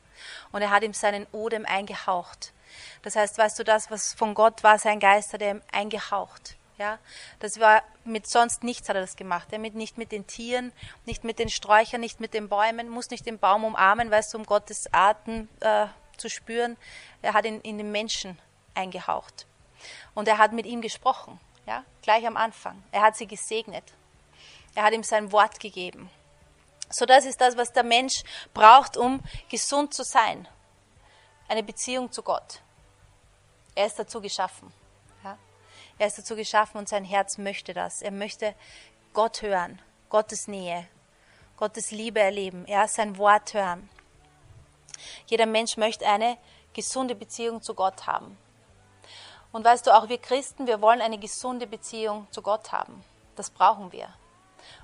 Und 0.52 0.62
er 0.62 0.70
hat 0.70 0.82
ihm 0.82 0.92
seinen 0.92 1.26
Odem 1.32 1.64
eingehaucht. 1.64 2.52
Das 3.02 3.16
heißt, 3.16 3.38
weißt 3.38 3.58
du, 3.58 3.64
das, 3.64 3.90
was 3.90 4.14
von 4.14 4.34
Gott 4.34 4.62
war, 4.62 4.78
sein 4.78 5.00
Geist 5.00 5.32
hat 5.32 5.42
er 5.42 5.60
eingehaucht. 5.72 6.56
Ja, 6.78 6.98
das 7.40 7.60
war 7.60 7.82
mit 8.04 8.26
sonst 8.26 8.64
nichts 8.64 8.88
hat 8.88 8.96
er 8.96 9.02
das 9.02 9.16
gemacht. 9.16 9.48
Er 9.50 9.58
mit, 9.58 9.74
nicht 9.74 9.98
mit 9.98 10.12
den 10.12 10.26
Tieren, 10.26 10.72
nicht 11.04 11.24
mit 11.24 11.38
den 11.38 11.50
Sträuchern, 11.50 12.00
nicht 12.00 12.20
mit 12.20 12.32
den 12.32 12.48
Bäumen, 12.48 12.88
muss 12.88 13.10
nicht 13.10 13.26
den 13.26 13.38
Baum 13.38 13.64
umarmen, 13.64 14.10
weißt 14.10 14.32
du, 14.32 14.38
um 14.38 14.46
Gottes 14.46 14.88
Atem 14.92 15.50
äh, 15.60 15.86
zu 16.16 16.30
spüren. 16.30 16.78
Er 17.20 17.34
hat 17.34 17.44
ihn 17.44 17.60
in 17.60 17.76
den 17.76 17.92
Menschen 17.92 18.38
eingehaucht. 18.74 19.46
Und 20.14 20.26
er 20.26 20.38
hat 20.38 20.52
mit 20.52 20.64
ihm 20.64 20.80
gesprochen, 20.80 21.38
ja, 21.66 21.84
gleich 22.00 22.26
am 22.26 22.38
Anfang. 22.38 22.82
Er 22.92 23.02
hat 23.02 23.16
sie 23.16 23.26
gesegnet. 23.26 23.84
Er 24.74 24.84
hat 24.84 24.94
ihm 24.94 25.02
sein 25.02 25.32
Wort 25.32 25.60
gegeben. 25.60 26.08
So, 26.88 27.06
das 27.06 27.24
ist 27.24 27.40
das, 27.40 27.56
was 27.56 27.72
der 27.72 27.84
Mensch 27.84 28.22
braucht, 28.54 28.96
um 28.96 29.20
gesund 29.48 29.94
zu 29.94 30.02
sein. 30.02 30.48
Eine 31.50 31.64
Beziehung 31.64 32.12
zu 32.12 32.22
Gott. 32.22 32.62
Er 33.74 33.86
ist 33.86 33.98
dazu 33.98 34.20
geschaffen. 34.20 34.72
Ja? 35.24 35.36
Er 35.98 36.06
ist 36.06 36.16
dazu 36.16 36.36
geschaffen 36.36 36.78
und 36.78 36.88
sein 36.88 37.04
Herz 37.04 37.38
möchte 37.38 37.74
das. 37.74 38.02
Er 38.02 38.12
möchte 38.12 38.54
Gott 39.14 39.42
hören, 39.42 39.82
Gottes 40.10 40.46
Nähe, 40.46 40.86
Gottes 41.56 41.90
Liebe 41.90 42.20
erleben, 42.20 42.66
er 42.66 42.86
sein 42.86 43.18
Wort 43.18 43.52
hören. 43.52 43.90
Jeder 45.26 45.46
Mensch 45.46 45.76
möchte 45.76 46.06
eine 46.06 46.38
gesunde 46.72 47.16
Beziehung 47.16 47.62
zu 47.62 47.74
Gott 47.74 48.06
haben. 48.06 48.38
Und 49.50 49.64
weißt 49.64 49.88
du, 49.88 49.90
auch 49.90 50.08
wir 50.08 50.18
Christen, 50.18 50.68
wir 50.68 50.80
wollen 50.80 51.00
eine 51.00 51.18
gesunde 51.18 51.66
Beziehung 51.66 52.28
zu 52.30 52.42
Gott 52.42 52.70
haben. 52.70 53.02
Das 53.34 53.50
brauchen 53.50 53.90
wir. 53.90 54.08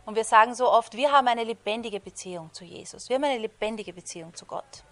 Und 0.04 0.16
wir 0.16 0.24
sagen 0.24 0.56
so 0.56 0.68
oft, 0.68 0.94
wir 0.94 1.12
haben 1.12 1.28
eine 1.28 1.44
lebendige 1.44 2.00
Beziehung 2.00 2.52
zu 2.52 2.64
Jesus. 2.64 3.08
Wir 3.08 3.14
haben 3.14 3.24
eine 3.24 3.38
lebendige 3.38 3.92
Beziehung 3.92 4.34
zu 4.34 4.46
Gott. 4.46 4.82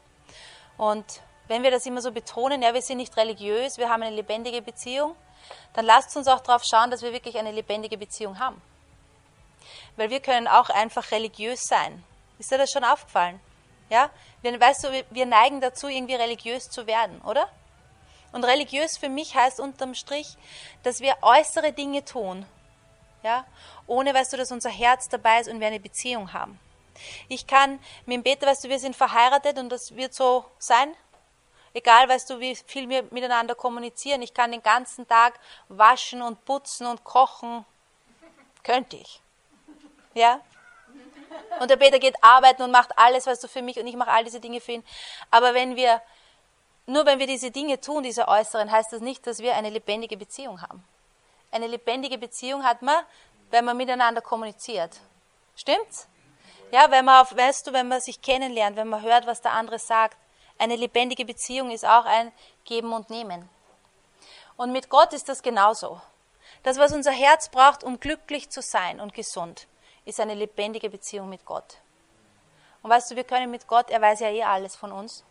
Und 0.77 1.21
wenn 1.49 1.63
wir 1.63 1.71
das 1.71 1.87
immer 1.87 2.01
so 2.01 2.13
betonen, 2.13 2.63
ja, 2.63 2.75
wir 2.75 2.83
sind 2.83 2.99
nicht 2.99 3.17
religiös, 3.17 3.79
wir 3.79 3.89
haben 3.89 4.03
eine 4.03 4.17
lebendige 4.17 4.63
Beziehung, 4.63 5.15
dann 5.75 5.85
lasst 5.85 6.17
uns 6.17 6.27
auch 6.29 6.41
darauf 6.41 6.65
schauen, 6.65 6.91
dass 6.91 7.03
wir 7.03 7.13
wirklich 7.13 7.37
eine 7.37 7.53
lebendige 7.53 7.99
Beziehung 7.99 8.39
haben. 8.39 8.61
Weil 9.97 10.11
wir 10.11 10.21
können 10.21 10.49
auch 10.49 10.71
einfach 10.71 11.11
religiös 11.11 11.65
sein. 11.65 12.03
Ist 12.39 12.51
dir 12.51 12.59
das 12.59 12.71
schon 12.71 12.85
aufgefallen? 12.85 13.41
Ja? 13.91 14.11
Weißt 14.43 14.85
du, 14.85 15.05
wir 15.11 15.27
neigen 15.27 15.61
dazu, 15.61 15.89
irgendwie 15.89 16.15
religiös 16.15 16.69
zu 16.71 16.87
werden, 16.87 17.21
oder? 17.23 17.49
Und 18.33 18.45
religiös 18.45 18.99
für 18.99 19.09
mich 19.09 19.37
heißt 19.37 19.61
unterm 19.61 19.95
Strich, 19.95 20.37
dass 20.83 21.01
wir 21.01 21.17
äußere 21.23 21.73
Dinge 21.73 22.05
tun, 22.05 22.45
ja, 23.23 23.47
ohne, 23.87 24.13
weißt 24.13 24.33
du, 24.33 24.37
dass 24.37 24.51
unser 24.51 24.71
Herz 24.71 25.09
dabei 25.09 25.41
ist 25.41 25.49
und 25.49 25.61
wir 25.61 25.69
eine 25.69 25.81
Beziehung 25.81 26.33
haben. 26.33 26.59
Ich 27.29 27.47
kann 27.47 27.79
mit 28.07 28.17
dem 28.17 28.23
Peter, 28.23 28.47
weißt 28.47 28.65
du, 28.65 28.69
wir 28.69 28.79
sind 28.79 28.97
verheiratet 28.97 29.59
und 29.59 29.71
das 29.71 29.95
wird 29.95 30.15
so 30.15 30.45
sein. 30.59 30.95
Egal, 31.75 32.09
weißt 32.09 32.31
du, 32.31 32.39
wie 32.39 32.55
viel 32.55 32.89
wir 32.89 33.03
miteinander 33.11 33.57
kommunizieren. 33.57 34.23
Ich 34.23 34.33
kann 34.33 34.53
den 34.53 34.63
ganzen 34.63 35.07
Tag 35.09 35.41
waschen 35.69 36.23
und 36.23 36.45
putzen 36.45 36.87
und 36.87 37.03
kochen. 37.03 37.65
Könnte 38.63 38.97
ich. 38.97 39.21
Ja? 40.15 40.41
Und 41.59 41.71
der 41.71 41.77
Peter 41.77 41.99
geht 41.99 42.15
arbeiten 42.23 42.63
und 42.63 42.71
macht 42.71 42.97
alles, 42.97 43.27
weißt 43.27 43.43
du, 43.43 43.49
für 43.49 43.61
mich 43.61 43.79
und 43.79 43.89
ich 43.89 43.97
mache 43.97 44.11
all 44.11 44.23
diese 44.23 44.39
Dinge 44.39 44.61
für 44.61 44.73
ihn. 44.73 44.85
Aber 45.33 45.53
wenn 45.53 45.75
wir, 45.75 46.01
nur 46.87 47.05
wenn 47.07 47.19
wir 47.19 47.27
diese 47.27 47.51
Dinge 47.51 47.81
tun, 47.81 48.05
diese 48.05 48.29
äußeren, 48.29 48.71
heißt 48.71 48.93
das 48.93 49.01
nicht, 49.01 49.27
dass 49.27 49.41
wir 49.41 49.57
eine 49.57 49.71
lebendige 49.71 50.17
Beziehung 50.17 50.63
haben. 50.63 50.85
Eine 51.51 51.67
lebendige 51.67 52.19
Beziehung 52.19 52.65
hat 52.65 52.83
man, 52.83 53.05
wenn 53.51 53.65
man 53.65 53.77
miteinander 53.77 54.21
kommuniziert. 54.21 55.01
Stimmt's? 55.57 56.09
Ja, 56.71 56.91
wenn 56.91 57.05
man, 57.05 57.23
auf, 57.23 57.37
weißt 57.37 57.67
du, 57.67 57.73
wenn 57.73 57.89
man 57.89 58.01
sich 58.01 58.23
kennenlernt, 58.23 58.77
wenn 58.77 58.89
man 58.89 59.03
hört, 59.03 59.27
was 59.27 59.43
der 59.43 59.53
andere 59.53 59.79
sagt. 59.79 60.17
Eine 60.59 60.77
lebendige 60.77 61.25
Beziehung 61.25 61.71
ist 61.71 61.85
auch 61.85 62.05
ein 62.05 62.33
Geben 62.65 62.93
und 62.93 63.11
Nehmen. 63.11 63.49
Und 64.57 64.73
mit 64.73 64.89
Gott 64.89 65.13
ist 65.13 65.29
das 65.29 65.43
genauso. 65.43 66.01
Das, 66.63 66.79
was 66.79 66.93
unser 66.93 67.11
Herz 67.11 67.49
braucht, 67.49 67.83
um 67.83 68.01
glücklich 68.01 68.51
zu 68.51 68.63
sein 68.63 69.01
und 69.01 69.15
gesund, 69.15 69.67
ist 70.05 70.21
eine 70.21 70.35
lebendige 70.35 70.91
Beziehung 70.91 71.29
mit 71.29 71.45
Gott. 71.45 71.79
Und 72.83 72.91
weißt 72.91 73.11
du, 73.11 73.17
wir 73.17 73.25
können 73.25 73.51
mit 73.51 73.67
Gott, 73.67 73.91
er 73.91 74.01
weiß 74.01 74.21
ja 74.21 74.29
eh 74.29 74.43
alles 74.43 74.77
von 74.77 74.93
uns. 74.93 75.25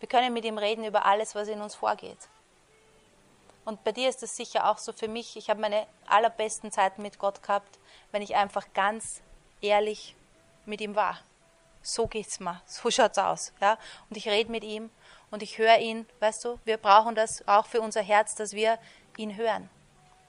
Wir 0.00 0.08
können 0.08 0.32
mit 0.32 0.44
ihm 0.44 0.58
reden 0.58 0.84
über 0.84 1.04
alles, 1.06 1.34
was 1.34 1.48
in 1.48 1.60
uns 1.60 1.74
vorgeht. 1.74 2.18
Und 3.64 3.82
bei 3.84 3.92
dir 3.92 4.08
ist 4.08 4.22
das 4.22 4.36
sicher 4.36 4.70
auch 4.70 4.78
so 4.78 4.92
für 4.92 5.08
mich. 5.08 5.36
Ich 5.36 5.50
habe 5.50 5.60
meine 5.60 5.86
allerbesten 6.06 6.70
Zeiten 6.70 7.02
mit 7.02 7.18
Gott 7.18 7.42
gehabt, 7.42 7.78
wenn 8.12 8.22
ich 8.22 8.36
einfach 8.36 8.66
ganz 8.74 9.22
ehrlich 9.60 10.14
mit 10.66 10.80
ihm 10.80 10.94
war. 10.94 11.18
So 11.86 12.08
geht's 12.08 12.40
mir, 12.40 12.60
so 12.66 12.90
schaut's 12.90 13.16
aus, 13.16 13.52
ja. 13.60 13.78
Und 14.10 14.16
ich 14.16 14.28
rede 14.28 14.50
mit 14.50 14.64
ihm 14.64 14.90
und 15.30 15.40
ich 15.40 15.56
höre 15.58 15.78
ihn, 15.78 16.04
weißt 16.18 16.44
du, 16.44 16.58
wir 16.64 16.78
brauchen 16.78 17.14
das 17.14 17.46
auch 17.46 17.64
für 17.64 17.80
unser 17.80 18.02
Herz, 18.02 18.34
dass 18.34 18.54
wir 18.54 18.80
ihn 19.16 19.36
hören. 19.36 19.70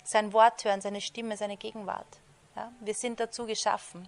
Sein 0.03 0.33
Wort 0.33 0.63
hören, 0.63 0.81
seine 0.81 1.01
Stimme, 1.01 1.35
seine 1.35 1.57
Gegenwart. 1.57 2.05
Ja? 2.55 2.71
Wir 2.79 2.93
sind 2.93 3.19
dazu 3.19 3.47
geschaffen. 3.47 4.07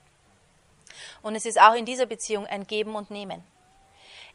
Und 1.24 1.36
es 1.36 1.48
ist 1.48 1.60
auch 1.60 1.74
in 1.74 1.86
dieser 1.86 2.06
Beziehung 2.06 2.46
ein 2.46 2.68
Geben 2.68 2.94
und 2.94 3.10
Nehmen. 3.10 3.44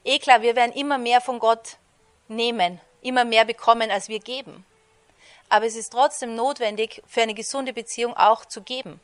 Eh 0.03 0.19
klar, 0.19 0.43
wir 0.43 0.57
werden 0.57 0.73
immer 0.73 0.99
mehr 0.99 1.21
von 1.21 1.39
Gott 1.39 1.77
nehmen, 2.27 2.81
immer 3.01 3.25
mehr 3.25 3.45
bekommen, 3.45 3.93
als 3.93 4.09
wir 4.09 4.19
geben. 4.19 4.67
Aber 5.49 5.67
es 5.67 5.77
ist 5.77 5.93
trotzdem 5.93 6.35
notwendig, 6.35 7.01
für 7.07 7.23
eine 7.23 7.35
gesunde 7.35 7.73
Beziehung 7.73 8.17
auch 8.17 8.45
zu 8.45 8.63
geben. 8.63 8.99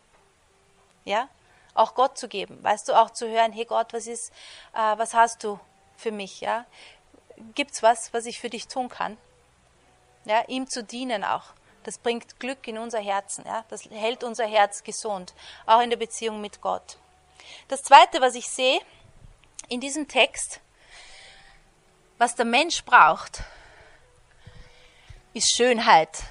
Ja? 1.05 1.29
Auch 1.75 1.95
Gott 1.95 2.19
zu 2.19 2.29
geben, 2.29 2.62
weißt 2.62 2.89
du, 2.89 2.95
auch 2.95 3.11
zu 3.11 3.29
hören, 3.29 3.53
hey 3.53 3.65
Gott, 3.65 3.93
was 3.93 4.07
ist, 4.07 4.33
äh, 4.75 4.99
was 4.99 5.15
hast 5.15 5.45
du 5.45 5.59
für 5.97 6.12
mich, 6.12 6.41
ja? 6.41 6.67
Gibt's 7.55 7.83
was, 7.83 8.12
was 8.12 8.27
ich 8.27 8.41
für 8.41 8.50
dich 8.50 8.69
tun 8.69 8.89
kann? 8.89 9.17
Ja, 10.25 10.43
ihm 10.49 10.69
zu 10.69 10.83
dienen 10.83 11.25
auch. 11.25 11.55
Das 11.85 11.97
bringt 11.97 12.39
Glück 12.39 12.69
in 12.69 12.77
unser 12.77 13.00
Herzen, 13.00 13.45
ja? 13.47 13.65
Das 13.69 13.85
hält 13.85 14.25
unser 14.25 14.47
Herz 14.47 14.83
gesund, 14.83 15.35
auch 15.67 15.81
in 15.81 15.91
der 15.91 15.97
Beziehung 15.97 16.41
mit 16.41 16.61
Gott. 16.61 16.99
Das 17.69 17.83
zweite, 17.83 18.21
was 18.21 18.35
ich 18.35 18.49
sehe 18.49 18.81
in 19.69 19.81
diesem 19.81 20.09
Text, 20.09 20.61
was 22.19 22.35
der 22.35 22.45
Mensch 22.45 22.85
braucht, 22.85 23.43
ist 25.33 25.57
Schönheit. 25.57 26.23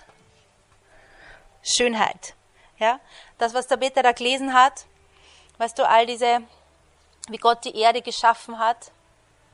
Schönheit. 1.63 2.35
Ja? 2.77 2.99
Das, 3.37 3.53
was 3.53 3.67
der 3.67 3.77
Peter 3.77 4.03
da 4.03 4.11
gelesen 4.11 4.53
hat, 4.53 4.85
Weißt 5.59 5.77
du, 5.77 5.87
all 5.87 6.05
diese, 6.05 6.41
wie 7.27 7.37
Gott 7.37 7.65
die 7.65 7.77
Erde 7.77 8.01
geschaffen 8.01 8.57
hat, 8.57 8.91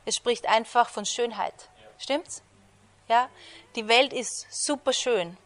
es 0.04 0.14
spricht 0.14 0.46
einfach 0.46 0.88
von 0.88 1.04
Schönheit. 1.04 1.68
Stimmt's? 1.98 2.42
Ja? 3.08 3.28
Die 3.74 3.88
Welt 3.88 4.12
ist 4.12 4.46
super 4.50 4.92
schön. 4.92 5.36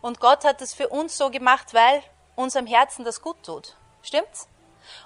Und 0.00 0.18
Gott 0.18 0.44
hat 0.44 0.62
es 0.62 0.72
für 0.72 0.88
uns 0.88 1.16
so 1.16 1.30
gemacht, 1.30 1.74
weil 1.74 2.02
unserem 2.36 2.66
Herzen 2.66 3.04
das 3.04 3.20
gut 3.20 3.36
tut. 3.44 3.76
Stimmt's? 4.02 4.48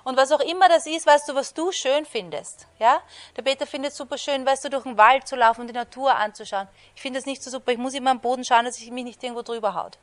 Und 0.05 0.17
was 0.17 0.31
auch 0.31 0.41
immer 0.41 0.69
das 0.69 0.87
ist, 0.87 1.05
weißt 1.05 1.29
du, 1.29 1.35
was 1.35 1.53
du 1.53 1.73
schön 1.73 2.07
findest. 2.07 2.69
Ja? 2.79 3.03
Der 3.37 3.43
Peter 3.43 3.67
findet 3.67 3.91
es 3.91 3.99
super 3.99 4.17
schön, 4.19 4.47
weißt 4.47 4.65
du, 4.65 4.71
durch 4.71 4.85
den 4.85 4.97
Wald 4.97 5.27
zu 5.27 5.35
laufen 5.35 5.63
und 5.63 5.67
die 5.67 5.75
Natur 5.75 6.15
anzuschauen. 6.15 6.69
Ich 6.95 7.03
finde 7.03 7.19
das 7.19 7.27
nicht 7.27 7.43
so 7.43 7.51
super. 7.51 7.73
Ich 7.73 7.79
muss 7.79 7.93
immer 7.95 8.13
am 8.13 8.21
Boden 8.21 8.45
schauen, 8.45 8.65
dass 8.65 8.79
ich 8.79 8.91
mich 8.93 9.05
nicht 9.05 9.23
irgendwo 9.23 9.43
drüber 9.43 9.75
haut. 9.75 9.99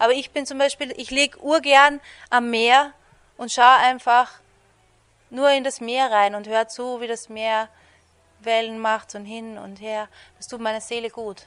Aber 0.00 0.12
ich 0.12 0.32
bin 0.32 0.46
zum 0.46 0.58
Beispiel, 0.58 0.92
ich 0.96 1.12
lege 1.12 1.38
urgern 1.38 2.00
am 2.28 2.50
Meer 2.50 2.92
und 3.36 3.52
schau 3.52 3.76
einfach 3.78 4.40
nur 5.30 5.50
in 5.50 5.64
das 5.64 5.80
Meer 5.80 6.10
rein 6.10 6.34
und 6.34 6.46
hör 6.46 6.68
zu, 6.68 7.00
wie 7.00 7.06
das 7.06 7.28
Meer 7.28 7.68
Wellen 8.40 8.78
macht 8.78 9.14
und 9.14 9.24
hin 9.24 9.58
und 9.58 9.80
her. 9.80 10.08
Das 10.36 10.46
tut 10.46 10.60
meiner 10.60 10.80
Seele 10.80 11.10
gut. 11.10 11.46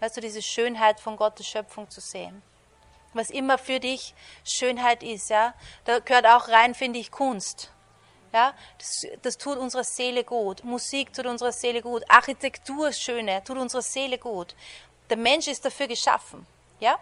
Weißt 0.00 0.16
du, 0.16 0.20
diese 0.20 0.42
Schönheit 0.42 1.00
von 1.00 1.16
Gottes 1.16 1.46
Schöpfung 1.46 1.88
zu 1.88 2.00
sehen. 2.00 2.42
Was 3.14 3.30
immer 3.30 3.56
für 3.56 3.80
dich 3.80 4.14
Schönheit 4.44 5.02
ist, 5.02 5.30
ja, 5.30 5.54
da 5.84 6.00
gehört 6.00 6.26
auch 6.26 6.48
rein, 6.48 6.74
finde 6.74 6.98
ich, 6.98 7.10
Kunst. 7.10 7.72
Ja, 8.32 8.52
das, 8.76 9.06
das 9.22 9.38
tut 9.38 9.56
unserer 9.56 9.84
Seele 9.84 10.22
gut. 10.22 10.62
Musik 10.64 11.14
tut 11.14 11.24
unserer 11.24 11.52
Seele 11.52 11.80
gut. 11.80 12.02
Architektur, 12.10 12.92
Schöne, 12.92 13.42
tut 13.44 13.56
unserer 13.56 13.82
Seele 13.82 14.18
gut. 14.18 14.54
Der 15.08 15.16
Mensch 15.16 15.46
ist 15.48 15.64
dafür 15.64 15.86
geschaffen. 15.86 16.46
Ja? 16.78 16.98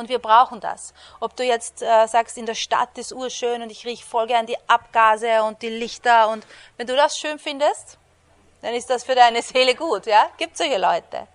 Und 0.00 0.08
wir 0.08 0.18
brauchen 0.18 0.60
das. 0.60 0.94
Ob 1.20 1.36
du 1.36 1.44
jetzt 1.44 1.82
äh, 1.82 2.06
sagst, 2.06 2.38
in 2.38 2.46
der 2.46 2.54
Stadt 2.54 2.96
ist 2.96 3.12
urschön 3.12 3.62
und 3.62 3.70
ich 3.70 3.84
rieche 3.84 4.04
voll 4.04 4.26
gern 4.26 4.46
die 4.46 4.56
Abgase 4.66 5.42
und 5.42 5.60
die 5.60 5.68
Lichter 5.68 6.28
und 6.30 6.44
wenn 6.78 6.86
du 6.86 6.96
das 6.96 7.18
schön 7.18 7.38
findest, 7.38 7.98
dann 8.62 8.74
ist 8.74 8.88
das 8.88 9.04
für 9.04 9.14
deine 9.14 9.42
Seele 9.42 9.74
gut, 9.74 10.06
ja? 10.06 10.30
Gibt 10.38 10.56
solche 10.56 10.78
Leute. 10.78 11.28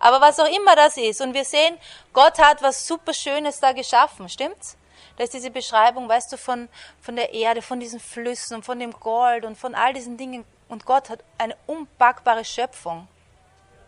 Aber 0.00 0.20
was 0.20 0.38
auch 0.40 0.48
immer 0.48 0.74
das 0.76 0.96
ist, 0.96 1.20
und 1.20 1.32
wir 1.32 1.44
sehen, 1.44 1.78
Gott 2.12 2.38
hat 2.38 2.60
was 2.60 2.86
super 2.86 3.14
Schönes 3.14 3.60
da 3.60 3.72
geschaffen, 3.72 4.28
stimmt's? 4.28 4.76
Da 5.16 5.24
ist 5.24 5.34
diese 5.34 5.50
Beschreibung, 5.50 6.08
weißt 6.08 6.32
du, 6.32 6.36
von, 6.36 6.68
von 7.00 7.16
der 7.16 7.32
Erde, 7.32 7.62
von 7.62 7.80
diesen 7.80 7.98
Flüssen 7.98 8.56
und 8.56 8.64
von 8.64 8.78
dem 8.78 8.92
Gold 8.92 9.44
und 9.44 9.56
von 9.56 9.74
all 9.74 9.92
diesen 9.92 10.16
Dingen. 10.16 10.44
Und 10.68 10.84
Gott 10.84 11.08
hat 11.08 11.24
eine 11.38 11.56
unpackbare 11.66 12.44
Schöpfung 12.44 13.08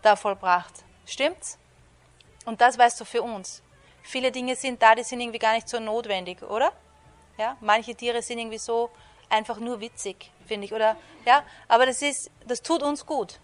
da 0.03 0.17
vollbracht. 0.17 0.73
Stimmt's? 1.07 1.59
Und 2.45 2.61
das 2.61 2.79
weißt 2.79 3.01
du 3.01 3.05
für 3.05 3.23
uns. 3.23 3.63
Viele 4.11 4.33
Dinge 4.33 4.57
sind 4.57 4.83
da, 4.83 4.97
die 4.97 5.05
sind 5.05 5.21
irgendwie 5.21 5.39
gar 5.39 5.55
nicht 5.55 5.69
so 5.69 5.79
notwendig, 5.79 6.43
oder? 6.43 6.73
Ja, 7.39 7.57
manche 7.61 7.95
Tiere 7.95 8.23
sind 8.23 8.41
irgendwie 8.41 8.59
so 8.59 8.91
einfach 9.29 9.59
nur 9.59 9.81
witzig, 9.81 10.33
finde 10.47 10.65
ich, 10.65 10.73
oder? 10.73 10.97
Ja, 11.25 11.45
aber 11.69 11.87
das 11.87 12.03
ist, 12.03 12.29
das 12.45 12.61
tut 12.61 12.83
uns 12.83 13.07
gut. 13.07 13.39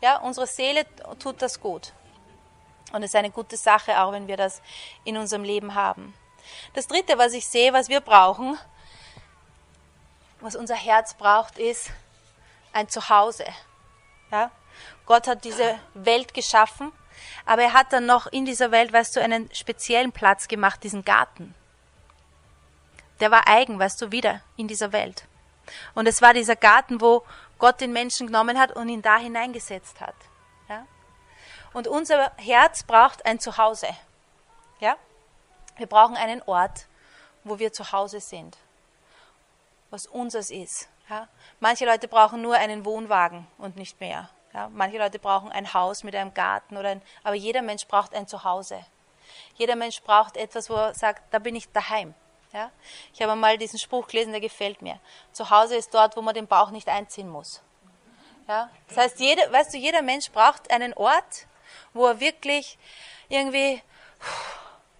Ja, 0.00 0.18
unsere 0.18 0.46
Seele 0.46 0.86
tut 1.18 1.42
das 1.42 1.58
gut. 1.58 1.92
Und 2.92 3.02
es 3.02 3.10
ist 3.10 3.16
eine 3.16 3.32
gute 3.32 3.56
Sache, 3.56 4.00
auch 4.00 4.12
wenn 4.12 4.28
wir 4.28 4.36
das 4.36 4.62
in 5.02 5.16
unserem 5.16 5.42
Leben 5.42 5.74
haben. 5.74 6.14
Das 6.74 6.86
dritte, 6.86 7.18
was 7.18 7.32
ich 7.32 7.48
sehe, 7.48 7.72
was 7.72 7.88
wir 7.88 8.00
brauchen, 8.00 8.56
was 10.40 10.54
unser 10.54 10.76
Herz 10.76 11.14
braucht, 11.14 11.58
ist 11.58 11.90
ein 12.72 12.88
Zuhause. 12.88 13.46
Ja? 14.30 14.52
Gott 15.04 15.26
hat 15.26 15.44
diese 15.44 15.80
Welt 15.94 16.32
geschaffen 16.32 16.92
aber 17.46 17.62
er 17.62 17.72
hat 17.72 17.92
dann 17.92 18.06
noch 18.06 18.26
in 18.26 18.44
dieser 18.44 18.70
Welt, 18.70 18.92
weißt 18.92 19.16
du, 19.16 19.20
einen 19.20 19.52
speziellen 19.54 20.12
Platz 20.12 20.48
gemacht, 20.48 20.82
diesen 20.82 21.04
Garten. 21.04 21.54
Der 23.20 23.30
war 23.30 23.46
eigen, 23.46 23.78
weißt 23.78 24.00
du, 24.02 24.12
wieder 24.12 24.40
in 24.56 24.68
dieser 24.68 24.92
Welt. 24.92 25.24
Und 25.94 26.06
es 26.06 26.22
war 26.22 26.34
dieser 26.34 26.56
Garten, 26.56 27.00
wo 27.00 27.24
Gott 27.58 27.80
den 27.80 27.92
Menschen 27.92 28.26
genommen 28.26 28.58
hat 28.58 28.72
und 28.72 28.88
ihn 28.88 29.02
da 29.02 29.18
hineingesetzt 29.18 30.00
hat. 30.00 30.16
Ja? 30.68 30.86
Und 31.72 31.86
unser 31.86 32.32
Herz 32.36 32.82
braucht 32.82 33.24
ein 33.24 33.38
Zuhause. 33.38 33.88
Ja? 34.80 34.96
Wir 35.76 35.86
brauchen 35.86 36.16
einen 36.16 36.42
Ort, 36.42 36.86
wo 37.44 37.58
wir 37.58 37.72
zu 37.72 37.92
Hause 37.92 38.20
sind, 38.20 38.56
was 39.90 40.06
unseres 40.06 40.50
ist. 40.50 40.88
Ja? 41.08 41.28
Manche 41.60 41.86
Leute 41.86 42.08
brauchen 42.08 42.42
nur 42.42 42.56
einen 42.56 42.84
Wohnwagen 42.84 43.46
und 43.58 43.76
nicht 43.76 44.00
mehr. 44.00 44.28
Ja, 44.54 44.68
manche 44.72 44.98
Leute 44.98 45.18
brauchen 45.18 45.50
ein 45.50 45.72
Haus 45.72 46.04
mit 46.04 46.14
einem 46.14 46.34
Garten 46.34 46.76
oder 46.76 46.90
ein, 46.90 47.02
aber 47.22 47.34
jeder 47.34 47.62
Mensch 47.62 47.86
braucht 47.86 48.14
ein 48.14 48.26
Zuhause. 48.26 48.84
Jeder 49.54 49.76
Mensch 49.76 50.02
braucht 50.02 50.36
etwas, 50.36 50.68
wo 50.68 50.74
er 50.74 50.94
sagt, 50.94 51.22
da 51.32 51.38
bin 51.38 51.56
ich 51.56 51.70
daheim. 51.72 52.14
Ja? 52.52 52.70
Ich 53.14 53.22
habe 53.22 53.34
mal 53.34 53.56
diesen 53.56 53.78
Spruch 53.78 54.06
gelesen, 54.06 54.32
der 54.32 54.40
gefällt 54.40 54.82
mir. 54.82 55.00
Zu 55.32 55.48
Hause 55.50 55.76
ist 55.76 55.94
dort, 55.94 56.16
wo 56.16 56.22
man 56.22 56.34
den 56.34 56.46
Bauch 56.46 56.70
nicht 56.70 56.88
einziehen 56.88 57.28
muss. 57.28 57.62
Ja? 58.46 58.70
Das 58.88 58.98
heißt, 58.98 59.20
jeder, 59.20 59.50
weißt 59.50 59.72
du, 59.72 59.78
jeder 59.78 60.02
Mensch 60.02 60.30
braucht 60.30 60.70
einen 60.70 60.92
Ort, 60.94 61.46
wo 61.94 62.06
er 62.06 62.20
wirklich 62.20 62.78
irgendwie 63.28 63.82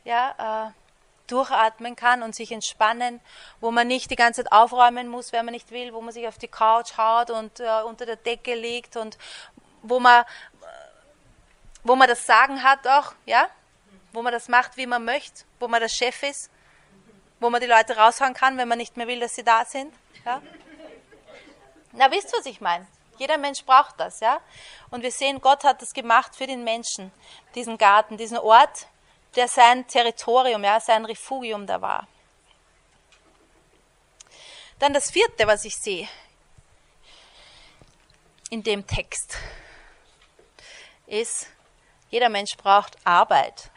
ja, 0.04 0.68
äh, 0.68 0.81
durchatmen 1.26 1.96
kann 1.96 2.22
und 2.22 2.34
sich 2.34 2.52
entspannen, 2.52 3.20
wo 3.60 3.70
man 3.70 3.86
nicht 3.86 4.10
die 4.10 4.16
ganze 4.16 4.44
Zeit 4.44 4.52
aufräumen 4.52 5.08
muss, 5.08 5.32
wenn 5.32 5.44
man 5.44 5.52
nicht 5.52 5.70
will, 5.70 5.92
wo 5.92 6.00
man 6.00 6.12
sich 6.12 6.26
auf 6.26 6.38
die 6.38 6.48
Couch 6.48 6.96
haut 6.96 7.30
und 7.30 7.60
äh, 7.60 7.82
unter 7.82 8.06
der 8.06 8.16
Decke 8.16 8.54
liegt 8.54 8.96
und 8.96 9.18
wo 9.82 10.00
man, 10.00 10.24
wo 11.82 11.96
man 11.96 12.08
das 12.08 12.26
Sagen 12.26 12.62
hat 12.62 12.86
auch, 12.86 13.12
ja, 13.26 13.48
wo 14.12 14.22
man 14.22 14.32
das 14.32 14.48
macht, 14.48 14.76
wie 14.76 14.86
man 14.86 15.04
möchte, 15.04 15.44
wo 15.58 15.68
man 15.68 15.80
der 15.80 15.88
Chef 15.88 16.22
ist, 16.22 16.50
wo 17.40 17.50
man 17.50 17.60
die 17.60 17.66
Leute 17.66 17.96
raushauen 17.96 18.34
kann, 18.34 18.58
wenn 18.58 18.68
man 18.68 18.78
nicht 18.78 18.96
mehr 18.96 19.06
will, 19.06 19.20
dass 19.20 19.34
sie 19.34 19.44
da 19.44 19.64
sind. 19.64 19.92
Ja? 20.24 20.42
Na, 21.92 22.10
wisst 22.10 22.32
ihr, 22.32 22.38
was 22.38 22.46
ich 22.46 22.60
meine? 22.60 22.86
Jeder 23.18 23.38
Mensch 23.38 23.64
braucht 23.64 24.00
das, 24.00 24.20
ja. 24.20 24.40
Und 24.90 25.02
wir 25.02 25.12
sehen, 25.12 25.40
Gott 25.40 25.64
hat 25.64 25.82
das 25.82 25.92
gemacht 25.92 26.34
für 26.34 26.46
den 26.46 26.64
Menschen, 26.64 27.12
diesen 27.54 27.78
Garten, 27.78 28.16
diesen 28.16 28.38
Ort, 28.38 28.86
der 29.36 29.48
sein 29.48 29.86
Territorium, 29.86 30.64
ja, 30.64 30.80
sein 30.80 31.04
Refugium 31.04 31.66
da 31.66 31.80
war. 31.80 32.06
Dann 34.78 34.92
das 34.92 35.10
vierte, 35.10 35.46
was 35.46 35.64
ich 35.64 35.76
sehe 35.76 36.08
in 38.50 38.62
dem 38.62 38.86
Text, 38.86 39.38
ist, 41.06 41.46
jeder 42.10 42.28
Mensch 42.28 42.56
braucht 42.58 42.98
Arbeit. 43.02 43.70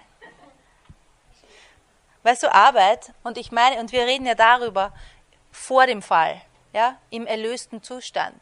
Weißt 2.24 2.44
du, 2.44 2.54
Arbeit, 2.54 3.14
und 3.24 3.38
ich 3.38 3.54
meine, 3.54 3.80
und 3.80 3.94
wir 3.94 4.06
reden 4.06 4.26
ja 4.26 4.36
darüber, 4.36 4.92
vor 5.52 5.88
dem 5.88 6.02
Fall, 6.02 6.42
ja, 6.74 7.00
im 7.10 7.26
erlösten 7.26 7.82
Zustand. 7.82 8.38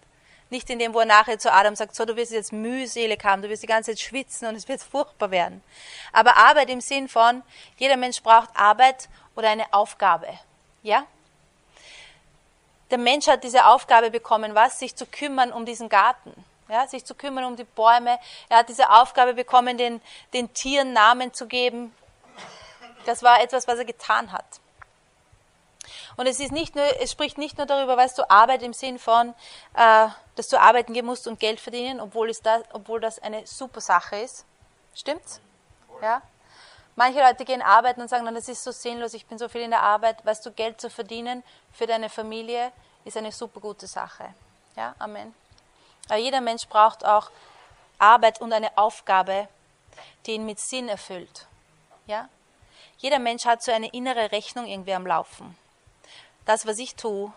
Nicht 0.54 0.70
in 0.70 0.78
dem, 0.78 0.94
wo 0.94 1.00
er 1.00 1.08
nachher 1.08 1.40
zu 1.40 1.52
Adam 1.52 1.76
sagt, 1.76 1.96
so, 1.96 2.06
du 2.06 2.16
wirst 2.16 2.32
jetzt 2.32 2.54
mühselig 2.54 3.24
haben, 3.24 3.42
du 3.42 3.50
wirst 3.50 3.64
die 3.64 3.68
ganze 3.68 3.90
Zeit 3.90 4.00
schwitzen 4.00 4.48
und 4.48 4.54
es 4.54 4.68
wird 4.68 4.84
furchtbar 4.84 5.32
werden. 5.32 5.64
Aber 6.12 6.38
Arbeit 6.38 6.70
im 6.70 6.80
Sinn 6.80 7.10
von, 7.10 7.42
jeder 7.78 7.98
Mensch 7.98 8.22
braucht 8.22 8.50
Arbeit 8.54 9.10
oder 9.36 9.50
eine 9.50 9.66
Aufgabe. 9.74 10.28
Ja? 10.84 11.08
Der 12.92 13.00
Mensch 13.00 13.26
hat 13.26 13.44
diese 13.44 13.66
Aufgabe 13.66 14.12
bekommen, 14.12 14.54
was? 14.54 14.78
Sich 14.78 14.96
zu 14.96 15.08
kümmern 15.08 15.52
um 15.52 15.66
diesen 15.66 15.90
Garten. 15.90 16.32
Ja, 16.70 16.86
sich 16.86 17.04
zu 17.04 17.16
kümmern 17.16 17.46
um 17.46 17.56
die 17.56 17.64
Bäume. 17.64 18.20
Er 18.48 18.60
hat 18.60 18.70
diese 18.70 18.92
Aufgabe 18.92 19.34
bekommen, 19.34 19.80
den, 19.80 20.02
den 20.34 20.54
Tieren 20.54 20.94
Namen 20.94 21.34
zu 21.34 21.48
geben, 21.48 21.96
das 23.08 23.24
war 23.24 23.42
etwas, 23.42 23.68
was 23.68 23.80
er 23.80 23.86
getan 23.86 24.32
hat. 24.32 24.46
Und 26.16 26.28
es 26.28 26.40
ist 26.40 26.52
nicht 26.52 26.76
nur, 26.76 26.86
es 27.02 27.12
spricht 27.12 27.38
nicht 27.38 27.58
nur 27.58 27.66
darüber, 27.66 27.98
weißt 27.98 28.18
du, 28.18 28.30
Arbeit 28.30 28.62
im 28.62 28.74
Sinn 28.74 29.00
von, 29.00 29.34
äh, 29.76 30.08
dass 30.36 30.48
du 30.48 30.60
arbeiten 30.60 30.94
gehen 30.94 31.06
musst 31.06 31.28
und 31.28 31.40
Geld 31.40 31.60
verdienen, 31.60 32.00
obwohl, 32.00 32.30
es 32.30 32.42
da, 32.42 32.62
obwohl 32.72 33.00
das 33.00 33.20
eine 33.20 33.46
super 33.48 33.82
Sache 33.82 34.18
ist. 34.18 34.46
Stimmt's? 34.94 35.42
Ja? 36.02 36.22
Manche 36.96 37.20
Leute 37.20 37.46
gehen 37.46 37.62
arbeiten 37.62 38.02
und 38.02 38.10
sagen 38.10 38.26
dann, 38.26 38.36
das 38.36 38.48
ist 38.48 38.64
so 38.64 38.72
sinnlos, 38.72 39.16
ich 39.16 39.26
bin 39.26 39.40
so 39.40 39.50
viel 39.50 39.62
in 39.62 39.72
der 39.72 39.82
Arbeit. 39.82 40.24
Weißt 40.26 40.46
du, 40.46 40.52
Geld 40.52 40.80
zu 40.80 40.90
verdienen 40.90 41.44
für 41.72 41.88
deine 41.88 42.10
Familie 42.10 42.72
ist 43.04 43.18
eine 43.18 43.32
super 43.32 43.60
gute 43.60 43.88
Sache. 43.88 44.34
Ja, 44.76 44.96
Amen. 45.00 45.34
Aber 46.10 46.18
jeder 46.18 46.42
Mensch 46.42 46.68
braucht 46.68 47.04
auch 47.06 47.32
Arbeit 47.98 48.42
und 48.42 48.54
eine 48.54 48.78
Aufgabe, 48.78 49.48
die 50.26 50.34
ihn 50.34 50.46
mit 50.46 50.60
Sinn 50.60 50.90
erfüllt. 50.90 51.48
Ja? 52.06 52.30
Jeder 52.98 53.20
Mensch 53.20 53.46
hat 53.46 53.64
so 53.64 53.72
eine 53.72 53.90
innere 53.90 54.32
Rechnung 54.32 54.66
irgendwie 54.68 54.94
am 54.94 55.08
Laufen. 55.08 55.58
Das, 56.46 56.66
was 56.66 56.78
ich 56.80 56.96
tue, 56.96 57.32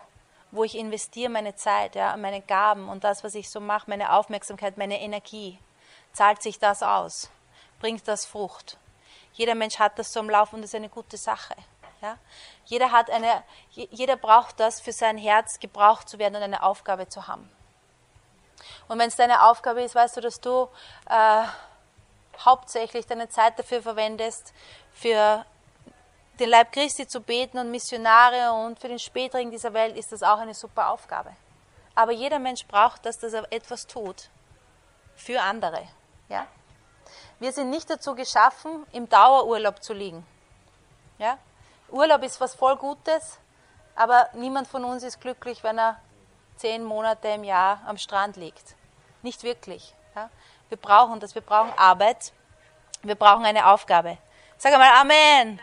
wo 0.51 0.63
ich 0.63 0.77
investiere 0.77 1.29
meine 1.29 1.55
Zeit, 1.55 1.95
ja, 1.95 2.15
meine 2.17 2.41
Gaben 2.41 2.89
und 2.89 3.03
das, 3.03 3.23
was 3.23 3.35
ich 3.35 3.49
so 3.49 3.59
mache, 3.59 3.89
meine 3.89 4.13
Aufmerksamkeit, 4.13 4.77
meine 4.77 5.01
Energie, 5.01 5.59
zahlt 6.13 6.41
sich 6.41 6.59
das 6.59 6.83
aus? 6.83 7.29
Bringt 7.79 8.07
das 8.07 8.25
Frucht? 8.25 8.77
Jeder 9.33 9.55
Mensch 9.55 9.77
hat 9.79 9.99
das 9.99 10.11
so 10.11 10.19
am 10.19 10.29
Laufen 10.29 10.55
und 10.55 10.61
das 10.61 10.71
ist 10.71 10.75
eine 10.75 10.89
gute 10.89 11.17
Sache. 11.17 11.55
Ja? 12.01 12.17
Jeder, 12.65 12.91
hat 12.91 13.09
eine, 13.09 13.43
jeder 13.71 14.15
braucht 14.15 14.59
das 14.59 14.81
für 14.81 14.91
sein 14.91 15.17
Herz, 15.17 15.59
gebraucht 15.59 16.09
zu 16.09 16.19
werden 16.19 16.35
und 16.35 16.43
eine 16.43 16.63
Aufgabe 16.63 17.07
zu 17.07 17.27
haben. 17.27 17.49
Und 18.87 18.99
wenn 18.99 19.09
es 19.09 19.15
deine 19.15 19.43
Aufgabe 19.43 19.83
ist, 19.83 19.95
weißt 19.95 20.17
du, 20.17 20.21
dass 20.21 20.41
du 20.41 20.67
äh, 21.09 21.43
hauptsächlich 22.39 23.05
deine 23.05 23.29
Zeit 23.29 23.57
dafür 23.59 23.81
verwendest, 23.81 24.53
für 24.93 25.45
den 26.39 26.49
Leib 26.49 26.71
Christi 26.71 27.07
zu 27.07 27.21
beten 27.21 27.57
und 27.57 27.71
Missionare 27.71 28.51
und 28.51 28.79
für 28.79 28.87
den 28.87 28.99
Spätring 28.99 29.49
dieser 29.49 29.73
Welt 29.73 29.97
ist 29.97 30.11
das 30.11 30.23
auch 30.23 30.37
eine 30.37 30.53
super 30.53 30.89
Aufgabe. 30.89 31.31
Aber 31.95 32.11
jeder 32.11 32.37
Mensch 32.37 32.65
braucht 32.67 33.05
das, 33.05 33.17
dass 33.17 33.33
er 33.33 33.51
etwas 33.51 33.87
tut 33.87 34.29
für 35.15 35.41
andere. 35.41 35.81
Ja? 36.29 36.45
Wir 37.39 37.51
sind 37.51 37.71
nicht 37.71 37.89
dazu 37.89 38.13
geschaffen, 38.13 38.85
im 38.91 39.09
Dauerurlaub 39.09 39.81
zu 39.83 39.93
liegen. 39.93 40.25
Ja? 41.17 41.39
Urlaub 41.89 42.21
ist 42.23 42.39
was 42.39 42.53
voll 42.53 42.75
Gutes, 42.75 43.39
aber 43.95 44.29
niemand 44.33 44.67
von 44.67 44.83
uns 44.85 45.01
ist 45.01 45.19
glücklich, 45.19 45.63
wenn 45.63 45.79
er 45.79 45.99
zehn 46.55 46.83
Monate 46.83 47.29
im 47.29 47.43
Jahr 47.43 47.81
am 47.87 47.97
Strand 47.97 48.35
liegt. 48.35 48.75
Nicht 49.23 49.41
wirklich. 49.41 49.95
Ja? 50.15 50.29
Wir 50.69 50.77
brauchen 50.77 51.19
das, 51.19 51.33
wir 51.33 51.41
brauchen 51.41 51.73
Arbeit, 51.77 52.31
wir 53.01 53.15
brauchen 53.15 53.45
eine 53.45 53.65
Aufgabe. 53.67 54.19
Sag 54.57 54.73
einmal 54.73 54.91
Amen. 54.99 55.59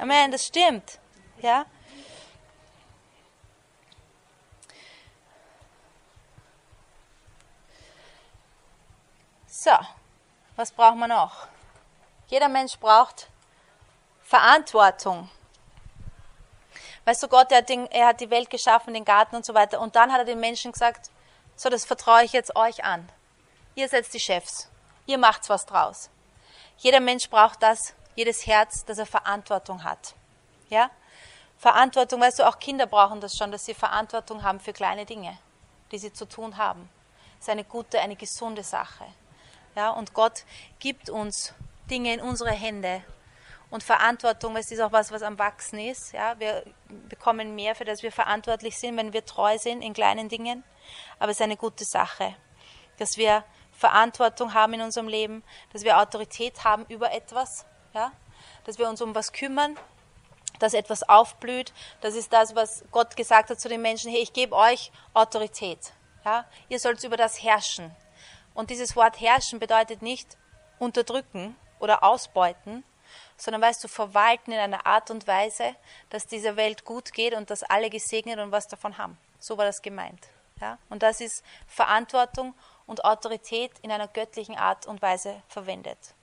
Amen, 0.00 0.30
das 0.30 0.46
stimmt. 0.46 0.98
Ja? 1.42 1.66
So, 9.46 9.72
was 10.56 10.72
braucht 10.72 10.96
man 10.96 11.10
noch? 11.10 11.48
Jeder 12.28 12.48
Mensch 12.48 12.78
braucht 12.78 13.28
Verantwortung. 14.22 15.28
Weißt 17.04 17.22
du, 17.22 17.28
Gott, 17.28 17.52
er 17.52 17.58
hat, 17.58 17.68
den, 17.68 17.86
er 17.90 18.06
hat 18.06 18.20
die 18.22 18.30
Welt 18.30 18.48
geschaffen, 18.48 18.94
den 18.94 19.04
Garten 19.04 19.36
und 19.36 19.44
so 19.44 19.52
weiter. 19.52 19.80
Und 19.80 19.96
dann 19.96 20.10
hat 20.12 20.20
er 20.20 20.24
den 20.24 20.40
Menschen 20.40 20.72
gesagt, 20.72 21.10
so, 21.56 21.68
das 21.68 21.84
vertraue 21.84 22.24
ich 22.24 22.32
jetzt 22.32 22.56
euch 22.56 22.84
an. 22.84 23.06
Ihr 23.74 23.86
seid 23.86 24.10
die 24.14 24.20
Chefs. 24.20 24.70
Ihr 25.04 25.18
macht 25.18 25.46
was 25.50 25.66
draus. 25.66 26.08
Jeder 26.78 27.00
Mensch 27.00 27.28
braucht 27.28 27.62
das, 27.62 27.94
jedes 28.20 28.46
Herz, 28.46 28.84
dass 28.84 28.98
er 28.98 29.06
Verantwortung 29.06 29.82
hat. 29.82 30.14
Ja? 30.68 30.90
Verantwortung, 31.56 32.20
weißt 32.20 32.40
du, 32.40 32.48
auch 32.48 32.58
Kinder 32.58 32.86
brauchen 32.86 33.20
das 33.20 33.34
schon, 33.34 33.50
dass 33.50 33.64
sie 33.64 33.72
Verantwortung 33.72 34.42
haben 34.42 34.60
für 34.60 34.74
kleine 34.74 35.06
Dinge, 35.06 35.38
die 35.90 35.98
sie 35.98 36.12
zu 36.12 36.26
tun 36.26 36.58
haben. 36.58 36.90
Das 37.38 37.48
ist 37.48 37.48
eine 37.48 37.64
gute, 37.64 37.98
eine 37.98 38.16
gesunde 38.16 38.62
Sache. 38.62 39.06
Ja? 39.74 39.90
Und 39.90 40.12
Gott 40.12 40.44
gibt 40.80 41.08
uns 41.08 41.54
Dinge 41.90 42.12
in 42.12 42.20
unsere 42.20 42.50
Hände. 42.50 43.02
Und 43.70 43.82
Verantwortung, 43.82 44.54
es 44.56 44.70
ist 44.70 44.80
auch 44.80 44.92
was, 44.92 45.10
was 45.12 45.22
am 45.22 45.38
Wachsen 45.38 45.78
ist. 45.78 46.12
Ja? 46.12 46.38
Wir 46.38 46.64
bekommen 47.08 47.54
mehr, 47.54 47.74
für 47.74 47.86
das 47.86 48.02
wir 48.02 48.12
verantwortlich 48.12 48.76
sind, 48.76 48.98
wenn 48.98 49.14
wir 49.14 49.24
treu 49.24 49.56
sind 49.56 49.80
in 49.80 49.94
kleinen 49.94 50.28
Dingen. 50.28 50.62
Aber 51.18 51.30
es 51.30 51.38
ist 51.38 51.44
eine 51.44 51.56
gute 51.56 51.86
Sache, 51.86 52.34
dass 52.98 53.16
wir 53.16 53.44
Verantwortung 53.72 54.52
haben 54.52 54.74
in 54.74 54.82
unserem 54.82 55.08
Leben, 55.08 55.42
dass 55.72 55.84
wir 55.84 55.98
Autorität 55.98 56.64
haben 56.64 56.84
über 56.90 57.12
etwas 57.12 57.64
ja? 57.94 58.12
dass 58.64 58.78
wir 58.78 58.88
uns 58.88 59.00
um 59.00 59.14
was 59.14 59.32
kümmern, 59.32 59.78
dass 60.58 60.74
etwas 60.74 61.08
aufblüht. 61.08 61.72
Das 62.00 62.14
ist 62.14 62.32
das, 62.32 62.54
was 62.54 62.84
Gott 62.90 63.16
gesagt 63.16 63.50
hat 63.50 63.60
zu 63.60 63.68
den 63.68 63.82
Menschen, 63.82 64.10
hey, 64.10 64.20
ich 64.20 64.32
gebe 64.32 64.54
euch 64.54 64.92
Autorität. 65.14 65.92
Ja? 66.24 66.44
Ihr 66.68 66.78
sollt 66.78 67.02
über 67.04 67.16
das 67.16 67.42
herrschen. 67.42 67.94
Und 68.54 68.70
dieses 68.70 68.96
Wort 68.96 69.20
herrschen 69.20 69.58
bedeutet 69.58 70.02
nicht 70.02 70.36
unterdrücken 70.78 71.56
oder 71.78 72.02
ausbeuten, 72.02 72.84
sondern 73.36 73.62
weißt 73.62 73.82
du, 73.82 73.88
verwalten 73.88 74.52
in 74.52 74.58
einer 74.58 74.86
Art 74.86 75.10
und 75.10 75.26
Weise, 75.26 75.74
dass 76.10 76.26
dieser 76.26 76.56
Welt 76.56 76.84
gut 76.84 77.12
geht 77.12 77.34
und 77.34 77.50
dass 77.50 77.62
alle 77.62 77.90
gesegnet 77.90 78.38
und 78.38 78.52
was 78.52 78.68
davon 78.68 78.98
haben. 78.98 79.18
So 79.38 79.56
war 79.56 79.64
das 79.64 79.80
gemeint. 79.80 80.28
Ja? 80.60 80.78
Und 80.90 81.02
das 81.02 81.20
ist 81.20 81.42
Verantwortung 81.66 82.54
und 82.86 83.04
Autorität 83.04 83.72
in 83.80 83.90
einer 83.90 84.08
göttlichen 84.08 84.56
Art 84.56 84.86
und 84.86 85.00
Weise 85.00 85.42
verwendet 85.48 86.14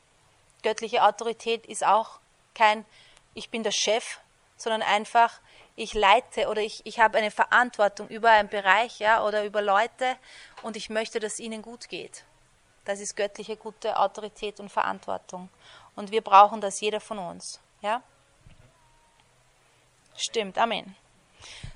göttliche 0.63 1.03
Autorität 1.03 1.65
ist 1.65 1.85
auch 1.85 2.19
kein 2.53 2.85
Ich 3.33 3.49
bin 3.49 3.63
der 3.63 3.71
Chef, 3.71 4.19
sondern 4.57 4.81
einfach 4.81 5.39
ich 5.77 5.93
leite 5.93 6.47
oder 6.47 6.61
ich, 6.61 6.81
ich 6.85 6.99
habe 6.99 7.19
eine 7.19 7.29
Verantwortung 7.29 8.07
über 8.07 8.31
einen 8.31 8.49
Bereich 8.49 8.99
ja, 8.99 9.23
oder 9.23 9.45
über 9.45 9.61
Leute 9.61 10.17
und 10.63 10.75
ich 10.75 10.89
möchte, 10.89 11.19
dass 11.19 11.39
ihnen 11.39 11.61
gut 11.61 11.87
geht. 11.87 12.23
Das 12.83 12.99
ist 12.99 13.15
göttliche 13.15 13.55
gute 13.55 13.99
Autorität 13.99 14.59
und 14.59 14.69
Verantwortung. 14.69 15.49
Und 15.95 16.09
wir 16.11 16.21
brauchen 16.21 16.61
das, 16.61 16.81
jeder 16.81 16.99
von 16.99 17.19
uns. 17.19 17.59
Ja? 17.81 18.01
Stimmt, 20.15 20.57
Amen. 20.57 20.95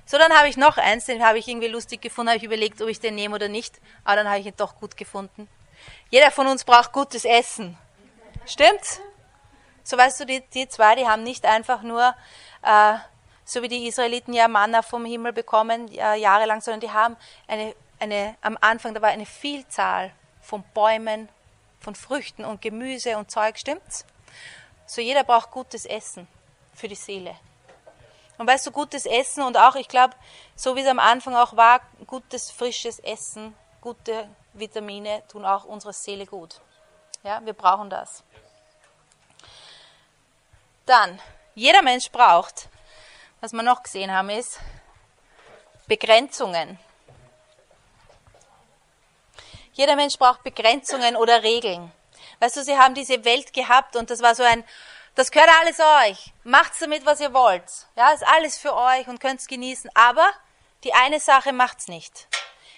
So, 0.04 0.18
dann 0.18 0.36
habe 0.36 0.48
ich 0.48 0.56
noch 0.56 0.78
eins, 0.78 1.06
den 1.06 1.24
habe 1.24 1.38
ich 1.38 1.46
irgendwie 1.46 1.68
lustig 1.68 2.02
gefunden, 2.02 2.30
habe 2.30 2.38
ich 2.38 2.44
überlegt, 2.44 2.82
ob 2.82 2.88
ich 2.88 2.98
den 2.98 3.14
nehme 3.14 3.36
oder 3.36 3.48
nicht, 3.48 3.80
aber 4.04 4.16
dann 4.16 4.28
habe 4.28 4.40
ich 4.40 4.46
ihn 4.46 4.56
doch 4.56 4.74
gut 4.80 4.96
gefunden. 4.96 5.48
Jeder 6.10 6.32
von 6.32 6.48
uns 6.48 6.64
braucht 6.64 6.92
gutes 6.92 7.24
Essen. 7.24 7.78
Stimmt's? 8.46 9.00
So 9.84 9.96
weißt 9.96 10.20
du, 10.20 10.26
die, 10.26 10.40
die 10.54 10.68
zwei, 10.68 10.94
die 10.94 11.06
haben 11.06 11.22
nicht 11.22 11.44
einfach 11.44 11.82
nur 11.82 12.14
äh, 12.62 12.94
so 13.44 13.62
wie 13.62 13.68
die 13.68 13.86
Israeliten 13.86 14.32
ja 14.32 14.48
Manna 14.48 14.82
vom 14.82 15.04
Himmel 15.04 15.32
bekommen, 15.32 15.88
äh, 15.92 16.16
jahrelang, 16.16 16.60
sondern 16.60 16.80
die 16.80 16.90
haben 16.90 17.16
eine, 17.48 17.74
eine, 17.98 18.36
am 18.40 18.56
Anfang, 18.60 18.94
da 18.94 19.02
war 19.02 19.10
eine 19.10 19.26
Vielzahl 19.26 20.12
von 20.40 20.62
Bäumen, 20.74 21.28
von 21.80 21.94
Früchten 21.94 22.44
und 22.44 22.62
Gemüse 22.62 23.16
und 23.16 23.30
Zeug, 23.30 23.58
stimmt's? 23.58 24.06
So 24.86 25.00
jeder 25.00 25.24
braucht 25.24 25.50
gutes 25.50 25.84
Essen 25.84 26.28
für 26.74 26.88
die 26.88 26.94
Seele. 26.94 27.36
Und 28.38 28.46
weißt 28.46 28.66
du, 28.66 28.70
gutes 28.70 29.06
Essen 29.06 29.42
und 29.42 29.56
auch, 29.56 29.74
ich 29.74 29.88
glaube, 29.88 30.14
so 30.56 30.76
wie 30.76 30.80
es 30.80 30.86
am 30.86 30.98
Anfang 30.98 31.34
auch 31.34 31.56
war, 31.56 31.80
gutes, 32.06 32.50
frisches 32.50 32.98
Essen, 33.00 33.54
gute 33.80 34.28
Vitamine 34.52 35.22
tun 35.28 35.44
auch 35.44 35.64
unserer 35.64 35.92
Seele 35.92 36.26
gut. 36.26 36.60
Ja, 37.22 37.44
wir 37.44 37.52
brauchen 37.52 37.88
das. 37.88 38.24
Dann, 40.86 41.20
jeder 41.54 41.82
Mensch 41.82 42.10
braucht, 42.10 42.68
was 43.40 43.52
wir 43.52 43.62
noch 43.62 43.82
gesehen 43.82 44.12
haben, 44.12 44.30
ist 44.30 44.58
Begrenzungen. 45.86 46.78
Jeder 49.74 49.96
Mensch 49.96 50.18
braucht 50.18 50.42
Begrenzungen 50.42 51.16
oder 51.16 51.42
Regeln. 51.42 51.92
Weißt 52.40 52.56
du, 52.56 52.64
sie 52.64 52.76
haben 52.76 52.94
diese 52.94 53.24
Welt 53.24 53.52
gehabt 53.52 53.94
und 53.94 54.10
das 54.10 54.20
war 54.20 54.34
so 54.34 54.42
ein, 54.42 54.64
das 55.14 55.30
gehört 55.30 55.50
alles 55.60 55.78
euch. 55.78 56.32
Macht's 56.42 56.80
damit, 56.80 57.06
was 57.06 57.20
ihr 57.20 57.32
wollt. 57.32 57.70
Ja, 57.96 58.10
ist 58.10 58.26
alles 58.26 58.58
für 58.58 58.74
euch 58.74 59.06
und 59.06 59.20
könnt's 59.20 59.46
genießen. 59.46 59.90
Aber 59.94 60.28
die 60.84 60.92
eine 60.92 61.20
Sache 61.20 61.52
macht's 61.52 61.86
nicht. 61.86 62.26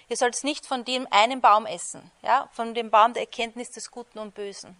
Ihr 0.07 0.17
sollt 0.17 0.43
nicht 0.43 0.65
von 0.65 0.85
dem 0.85 1.07
einen 1.11 1.41
Baum 1.41 1.65
essen. 1.65 2.11
Ja, 2.21 2.49
von 2.51 2.73
dem 2.73 2.91
Baum 2.91 3.13
der 3.13 3.23
Erkenntnis 3.23 3.71
des 3.71 3.91
Guten 3.91 4.19
und 4.19 4.35
Bösen. 4.35 4.77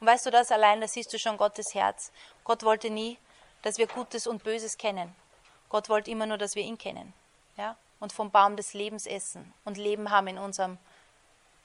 Und 0.00 0.06
weißt 0.06 0.26
du 0.26 0.30
das 0.30 0.50
allein, 0.50 0.80
da 0.80 0.88
siehst 0.88 1.12
du 1.12 1.18
schon 1.18 1.36
Gottes 1.36 1.74
Herz. 1.74 2.12
Gott 2.44 2.62
wollte 2.62 2.90
nie, 2.90 3.18
dass 3.62 3.78
wir 3.78 3.86
Gutes 3.86 4.26
und 4.26 4.42
Böses 4.42 4.78
kennen. 4.78 5.14
Gott 5.68 5.88
wollte 5.88 6.10
immer 6.10 6.26
nur, 6.26 6.38
dass 6.38 6.54
wir 6.54 6.62
ihn 6.62 6.78
kennen. 6.78 7.12
Ja? 7.56 7.76
Und 8.00 8.12
vom 8.12 8.30
Baum 8.30 8.56
des 8.56 8.74
Lebens 8.74 9.06
essen 9.06 9.52
und 9.64 9.78
Leben 9.78 10.10
haben 10.10 10.26
in 10.26 10.38
unserem, 10.38 10.78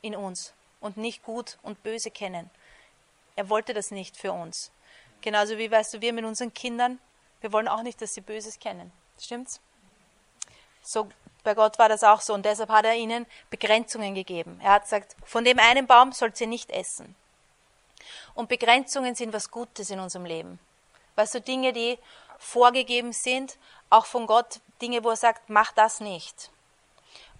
in 0.02 0.16
uns. 0.16 0.54
Und 0.80 0.96
nicht 0.96 1.24
gut 1.24 1.58
und 1.64 1.82
böse 1.82 2.12
kennen. 2.12 2.52
Er 3.36 3.50
wollte 3.50 3.74
das 3.74 3.90
nicht 3.90 4.16
für 4.16 4.32
uns. 4.32 4.72
Genauso 5.22 5.58
wie, 5.58 5.72
weißt 5.72 5.96
du, 5.96 6.02
wir 6.02 6.14
mit 6.14 6.26
unseren 6.26 6.54
Kindern, 6.54 7.00
wir 7.42 7.52
wollen 7.52 7.68
auch 7.68 7.82
nicht, 7.82 8.02
dass 8.02 8.14
sie 8.14 8.22
Böses 8.22 8.60
kennen. 8.60 8.92
Stimmt's? 9.20 9.60
So, 10.84 11.10
bei 11.48 11.54
Gott 11.54 11.80
war 11.80 11.88
das 11.88 12.04
auch 12.04 12.20
so 12.20 12.34
und 12.34 12.46
deshalb 12.46 12.70
hat 12.70 12.84
er 12.84 12.96
ihnen 12.96 13.26
Begrenzungen 13.50 14.14
gegeben. 14.14 14.60
Er 14.62 14.72
hat 14.72 14.84
gesagt, 14.84 15.16
von 15.24 15.46
dem 15.46 15.60
einen 15.60 15.88
Baum 15.88 16.12
sollt 16.12 16.42
ihr 16.42 16.48
nicht 16.48 16.70
essen. 16.72 17.16
Und 18.34 18.50
Begrenzungen 18.50 19.16
sind 19.16 19.32
was 19.32 19.50
Gutes 19.50 19.90
in 19.90 20.02
unserem 20.02 20.26
Leben. 20.26 20.60
Weißt 21.16 21.36
du, 21.36 21.40
Dinge, 21.40 21.72
die 21.72 21.98
vorgegeben 22.38 23.14
sind, 23.14 23.58
auch 23.90 24.06
von 24.06 24.28
Gott, 24.28 24.60
Dinge, 24.82 25.06
wo 25.06 25.10
er 25.12 25.16
sagt, 25.16 25.50
mach 25.50 25.72
das 25.72 26.02
nicht. 26.02 26.52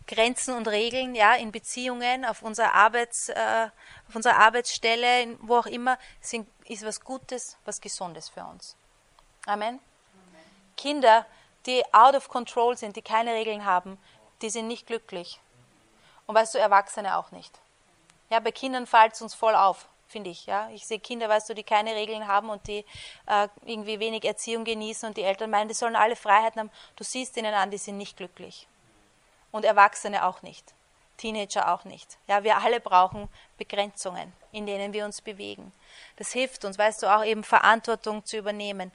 Grenzen 0.08 0.56
und 0.56 0.70
Regeln, 0.70 1.14
ja, 1.14 1.36
in 1.36 1.52
Beziehungen, 1.52 2.24
auf 2.24 2.44
unserer, 2.44 2.74
Arbeits, 2.76 3.28
äh, 3.28 3.68
auf 4.08 4.16
unserer 4.16 4.38
Arbeitsstelle, 4.38 5.36
wo 5.42 5.58
auch 5.58 5.66
immer, 5.66 6.00
sind, 6.22 6.48
ist 6.64 6.86
was 6.86 7.02
Gutes, 7.02 7.58
was 7.66 7.82
Gesundes 7.82 8.30
für 8.30 8.46
uns. 8.46 8.78
Amen. 9.46 9.68
Amen. 9.68 9.82
Kinder, 10.78 11.26
die 11.66 11.84
out 11.94 12.16
of 12.16 12.30
control 12.30 12.78
sind, 12.78 12.96
die 12.96 13.02
keine 13.02 13.34
Regeln 13.34 13.66
haben, 13.66 13.98
die 14.42 14.50
sind 14.50 14.68
nicht 14.68 14.88
glücklich. 14.88 15.40
Und 16.26 16.36
weißt 16.36 16.56
du, 16.56 16.60
Erwachsene 16.60 17.18
auch 17.18 17.32
nicht. 17.32 17.58
Ja, 18.30 18.40
bei 18.40 18.52
Kindern 18.52 18.86
fällt 18.86 19.14
es 19.14 19.22
uns 19.22 19.34
voll 19.34 19.56
auf 19.56 19.88
finde 20.08 20.30
ich. 20.30 20.46
Ja? 20.46 20.70
Ich 20.74 20.86
sehe 20.86 21.00
Kinder, 21.00 21.30
weißt 21.30 21.50
du, 21.50 21.54
die 21.54 21.64
keine 21.64 21.96
Regeln 21.96 22.28
haben 22.28 22.50
und 22.50 22.66
die 22.68 22.86
äh, 23.28 23.48
irgendwie 23.66 24.00
wenig 24.00 24.26
Erziehung 24.26 24.64
genießen 24.64 25.08
und 25.08 25.18
die 25.18 25.24
Eltern 25.24 25.50
meinen, 25.50 25.68
die 25.68 25.74
sollen 25.74 25.96
alle 25.96 26.16
Freiheiten 26.16 26.60
haben. 26.60 26.72
Du 26.96 27.04
siehst 27.04 27.38
ihnen 27.38 27.54
an, 27.54 27.72
die 27.72 27.78
sind 27.78 27.98
nicht 27.98 28.18
glücklich. 28.18 28.68
Und 29.52 29.66
Erwachsene 29.66 30.26
auch 30.26 30.42
nicht. 30.42 30.74
Teenager 31.18 31.74
auch 31.74 31.84
nicht. 31.84 32.18
Ja, 32.28 32.44
wir 32.44 32.58
alle 32.58 32.80
brauchen 32.80 33.28
Begrenzungen, 33.58 34.32
in 34.52 34.66
denen 34.66 34.94
wir 34.94 35.04
uns 35.06 35.22
bewegen. 35.22 35.72
Das 36.18 36.32
hilft 36.32 36.64
uns, 36.64 36.78
weißt 36.78 37.04
du, 37.04 37.08
auch 37.08 37.24
eben 37.24 37.44
Verantwortung 37.44 38.24
zu 38.24 38.38
übernehmen. 38.38 38.92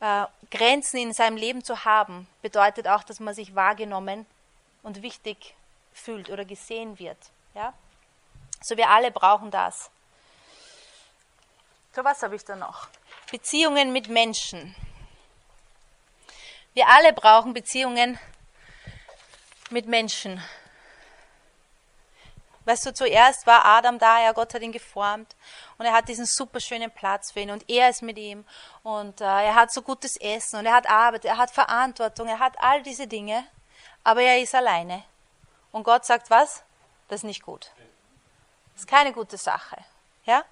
Äh, 0.00 0.26
Grenzen 0.50 0.98
in 0.98 1.12
seinem 1.12 1.36
Leben 1.36 1.62
zu 1.62 1.84
haben, 1.84 2.26
bedeutet 2.42 2.88
auch, 2.88 3.04
dass 3.04 3.20
man 3.20 3.34
sich 3.34 3.54
wahrgenommen 3.54 4.26
und 4.82 5.02
wichtig 5.02 5.54
fühlt 5.92 6.30
oder 6.30 6.44
gesehen 6.44 6.98
wird. 6.98 7.18
Ja? 7.54 7.72
So 8.62 8.76
wir 8.76 8.88
alle 8.88 9.10
brauchen 9.10 9.50
das. 9.50 9.90
So 11.94 12.04
was 12.04 12.22
habe 12.22 12.36
ich 12.36 12.44
da 12.44 12.56
noch? 12.56 12.88
Beziehungen 13.30 13.92
mit 13.92 14.08
Menschen. 14.08 14.74
Wir 16.72 16.88
alle 16.88 17.12
brauchen 17.12 17.52
Beziehungen 17.52 18.18
mit 19.70 19.86
Menschen. 19.86 20.42
Weißt 22.64 22.86
du, 22.86 22.92
zuerst 22.92 23.46
war 23.46 23.64
Adam 23.64 23.98
da, 23.98 24.22
ja, 24.22 24.32
Gott 24.32 24.52
hat 24.52 24.62
ihn 24.62 24.72
geformt 24.72 25.34
und 25.78 25.86
er 25.86 25.92
hat 25.92 26.08
diesen 26.08 26.26
super 26.26 26.60
schönen 26.60 26.90
Platz 26.90 27.32
für 27.32 27.40
ihn 27.40 27.50
und 27.50 27.68
er 27.68 27.88
ist 27.88 28.02
mit 28.02 28.18
ihm 28.18 28.44
und 28.82 29.20
äh, 29.20 29.24
er 29.24 29.54
hat 29.54 29.72
so 29.72 29.80
gutes 29.80 30.16
Essen 30.16 30.58
und 30.58 30.66
er 30.66 30.74
hat 30.74 30.88
Arbeit, 30.88 31.24
er 31.24 31.38
hat 31.38 31.50
Verantwortung, 31.50 32.28
er 32.28 32.38
hat 32.38 32.54
all 32.58 32.82
diese 32.82 33.06
Dinge, 33.06 33.46
aber 34.04 34.22
er 34.22 34.40
ist 34.40 34.54
alleine. 34.54 35.04
Und 35.72 35.84
Gott 35.84 36.04
sagt 36.04 36.30
was? 36.30 36.62
Das 37.08 37.20
ist 37.20 37.24
nicht 37.24 37.42
gut. 37.42 37.70
Das 38.74 38.82
ist 38.82 38.88
keine 38.88 39.12
gute 39.12 39.36
Sache. 39.36 39.76
Ja? 40.24 40.44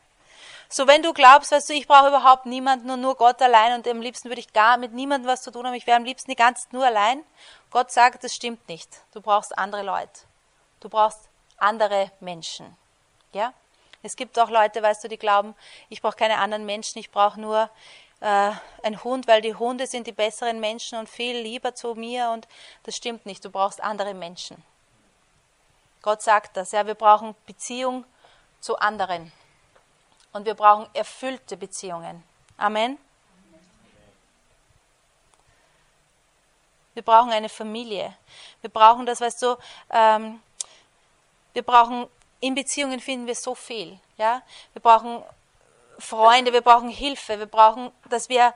So, 0.71 0.87
wenn 0.87 1.03
du 1.03 1.13
glaubst, 1.13 1.51
weißt 1.51 1.71
du, 1.71 1.73
ich 1.73 1.87
brauche 1.87 2.09
überhaupt 2.09 2.47
niemanden 2.47 2.91
und 2.91 3.01
nur 3.01 3.17
Gott 3.17 3.41
allein 3.41 3.75
und 3.75 3.89
am 3.89 4.03
liebsten 4.03 4.29
würde 4.29 4.41
ich 4.41 4.53
gar 4.53 4.77
mit 4.77 4.93
niemandem 4.93 5.31
was 5.31 5.43
zu 5.43 5.51
tun 5.51 5.67
haben, 5.67 5.75
ich 5.75 5.87
wäre 5.87 5.97
am 5.97 6.05
liebsten 6.05 6.31
die 6.31 6.37
ganze 6.37 6.65
Zeit 6.65 6.73
nur 6.73 6.85
allein. 6.85 7.25
Gott 7.71 7.91
sagt, 7.91 8.23
das 8.23 8.35
stimmt 8.35 8.69
nicht. 8.69 8.89
Du 9.13 9.21
brauchst 9.21 9.57
andere 9.57 9.83
Leute. 9.83 10.21
Du 10.81 10.89
brauchst 10.89 11.29
andere 11.59 12.11
Menschen. 12.21 12.77
Ja? 13.33 13.53
Es 14.03 14.17
gibt 14.17 14.39
auch 14.39 14.51
Leute, 14.51 14.83
weißt 14.83 15.05
du, 15.05 15.09
die 15.09 15.19
glauben, 15.19 15.55
ich 15.89 16.03
brauche 16.03 16.17
keine 16.17 16.39
anderen 16.39 16.67
Menschen, 16.67 16.99
ich 16.99 17.11
brauche 17.11 17.41
nur 17.41 17.69
äh, 18.21 18.53
einen 18.83 19.03
Hund, 19.05 19.27
weil 19.27 19.41
die 19.41 19.55
Hunde 19.55 19.87
sind 19.87 20.07
die 20.07 20.13
besseren 20.13 20.61
Menschen 20.61 20.99
und 20.99 21.09
viel 21.09 21.39
lieber 21.39 21.75
zu 21.75 21.95
mir 21.95 22.31
und 22.31 22.49
das 22.85 22.97
stimmt 22.97 23.27
nicht. 23.27 23.45
Du 23.45 23.51
brauchst 23.51 23.83
andere 23.83 24.15
Menschen. 24.15 24.63
Gott 26.03 26.23
sagt 26.23 26.57
das, 26.57 26.73
ja, 26.73 26.87
wir 26.87 26.95
brauchen 26.95 27.35
Beziehung 27.47 28.05
zu 28.61 28.79
anderen. 28.79 29.33
Und 30.33 30.45
wir 30.45 30.55
brauchen 30.55 30.89
erfüllte 30.95 31.57
Beziehungen. 31.57 32.23
Amen. 32.57 32.99
Wir 36.95 37.03
brauchen 37.03 37.31
eine 37.31 37.49
Familie. 37.49 38.17
Wir 38.61 38.71
brauchen 38.71 39.07
das, 39.07 39.21
weißt 39.21 39.43
du, 39.43 39.57
ähm, 39.91 40.41
wir 41.59 41.65
brauchen, 41.65 42.07
in 42.41 42.55
Beziehungen 42.55 43.01
finden 43.01 43.27
wir 43.27 43.35
so 43.35 43.55
viel. 43.55 43.99
Ja? 44.17 44.43
Wir 44.73 44.81
brauchen 44.81 45.25
Freunde, 45.99 46.53
wir 46.53 46.61
brauchen 46.61 46.89
Hilfe, 46.89 47.41
wir 47.41 47.47
brauchen, 47.47 47.91
dass 48.09 48.29
wir 48.29 48.55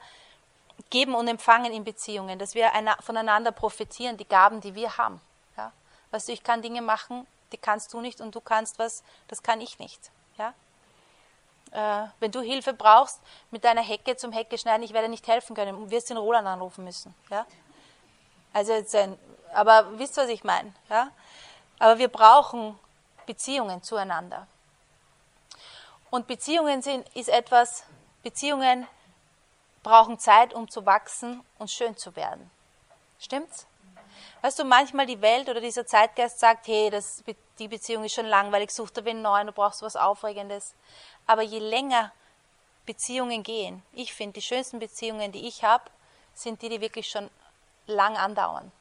geben 0.91 1.17
und 1.17 1.27
empfangen 1.27 1.73
in 1.73 1.83
Beziehungen, 1.83 2.39
dass 2.39 2.55
wir 2.55 2.71
voneinander 3.01 3.51
profitieren, 3.51 4.17
die 4.17 4.29
Gaben, 4.29 4.61
die 4.61 4.77
wir 4.77 4.97
haben. 4.99 5.21
Ja? 5.57 5.73
Weißt 6.13 6.29
du, 6.29 6.33
ich 6.33 6.45
kann 6.45 6.63
Dinge 6.63 6.83
machen, 6.83 7.27
die 7.51 7.59
kannst 7.59 7.93
du 7.93 8.01
nicht 8.01 8.21
und 8.21 8.37
du 8.37 8.41
kannst 8.41 8.79
was, 8.79 9.03
das 9.27 9.43
kann 9.43 9.61
ich 9.61 9.81
nicht. 9.81 10.13
Ja? 10.39 10.55
äh, 11.73 12.05
wenn 12.21 12.31
du 12.31 12.41
Hilfe 12.41 12.73
brauchst 12.73 13.21
mit 13.51 13.65
deiner 13.65 13.83
Hecke 13.83 14.17
zum 14.17 14.33
Hecke 14.33 14.59
schneiden, 14.59 14.83
ich 14.83 14.93
werde 14.93 15.09
nicht 15.09 15.27
helfen 15.27 15.57
können 15.57 15.75
und 15.75 15.91
wirst 15.91 16.11
den 16.11 16.17
Roland 16.17 16.47
anrufen 16.47 16.85
müssen. 16.85 17.15
Ja? 17.31 17.47
Also 18.53 18.73
jetzt 18.73 18.95
ein, 18.95 19.19
aber 19.55 19.99
wisst 19.99 20.17
ihr, 20.19 20.25
was 20.25 20.31
ich 20.31 20.45
meine? 20.45 20.73
Ja? 20.89 21.11
Aber 21.79 21.99
wir 21.99 22.09
brauchen 22.09 22.79
Beziehungen 23.27 23.83
zueinander. 23.83 24.47
Und 26.11 26.27
Beziehungen 26.27 26.83
sind, 26.83 27.09
ist 27.17 27.29
etwas, 27.29 27.85
Beziehungen 28.23 28.87
brauchen 29.83 30.19
Zeit, 30.19 30.55
um 30.55 30.71
zu 30.71 30.87
wachsen 30.87 31.43
und 31.59 31.71
schön 31.71 31.97
zu 31.97 32.15
werden. 32.17 32.51
Stimmt's? 33.19 33.67
Weißt 34.43 34.59
du, 34.59 34.65
manchmal 34.65 35.07
die 35.07 35.21
Welt 35.21 35.49
oder 35.49 35.61
dieser 35.61 35.87
Zeitgeist 35.87 36.41
sagt, 36.41 36.67
hey, 36.67 36.91
das, 36.91 37.23
die 37.59 37.69
Beziehung 37.69 38.05
ist 38.05 38.15
schon 38.15 38.27
langweilig, 38.27 38.71
such 38.73 38.91
dir 38.91 39.05
wen 39.05 39.23
neuen, 39.23 39.47
du 39.47 39.53
brauchst 39.53 39.83
was 39.83 39.97
Aufregendes. 39.97 40.75
Aber 41.27 41.43
je 41.43 41.61
länger 41.61 42.13
Beziehungen 42.85 43.43
gehen, 43.43 43.83
ich 43.93 44.13
finde, 44.13 44.35
die 44.35 44.43
schönsten 44.43 44.81
Beziehungen, 44.81 45.31
die 45.33 45.47
ich 45.47 45.63
habe, 45.63 45.85
sind 46.35 46.63
die, 46.63 46.69
die 46.69 46.81
wirklich 46.81 47.09
schon 47.09 47.31
lang 47.87 48.17
andauern. 48.17 48.73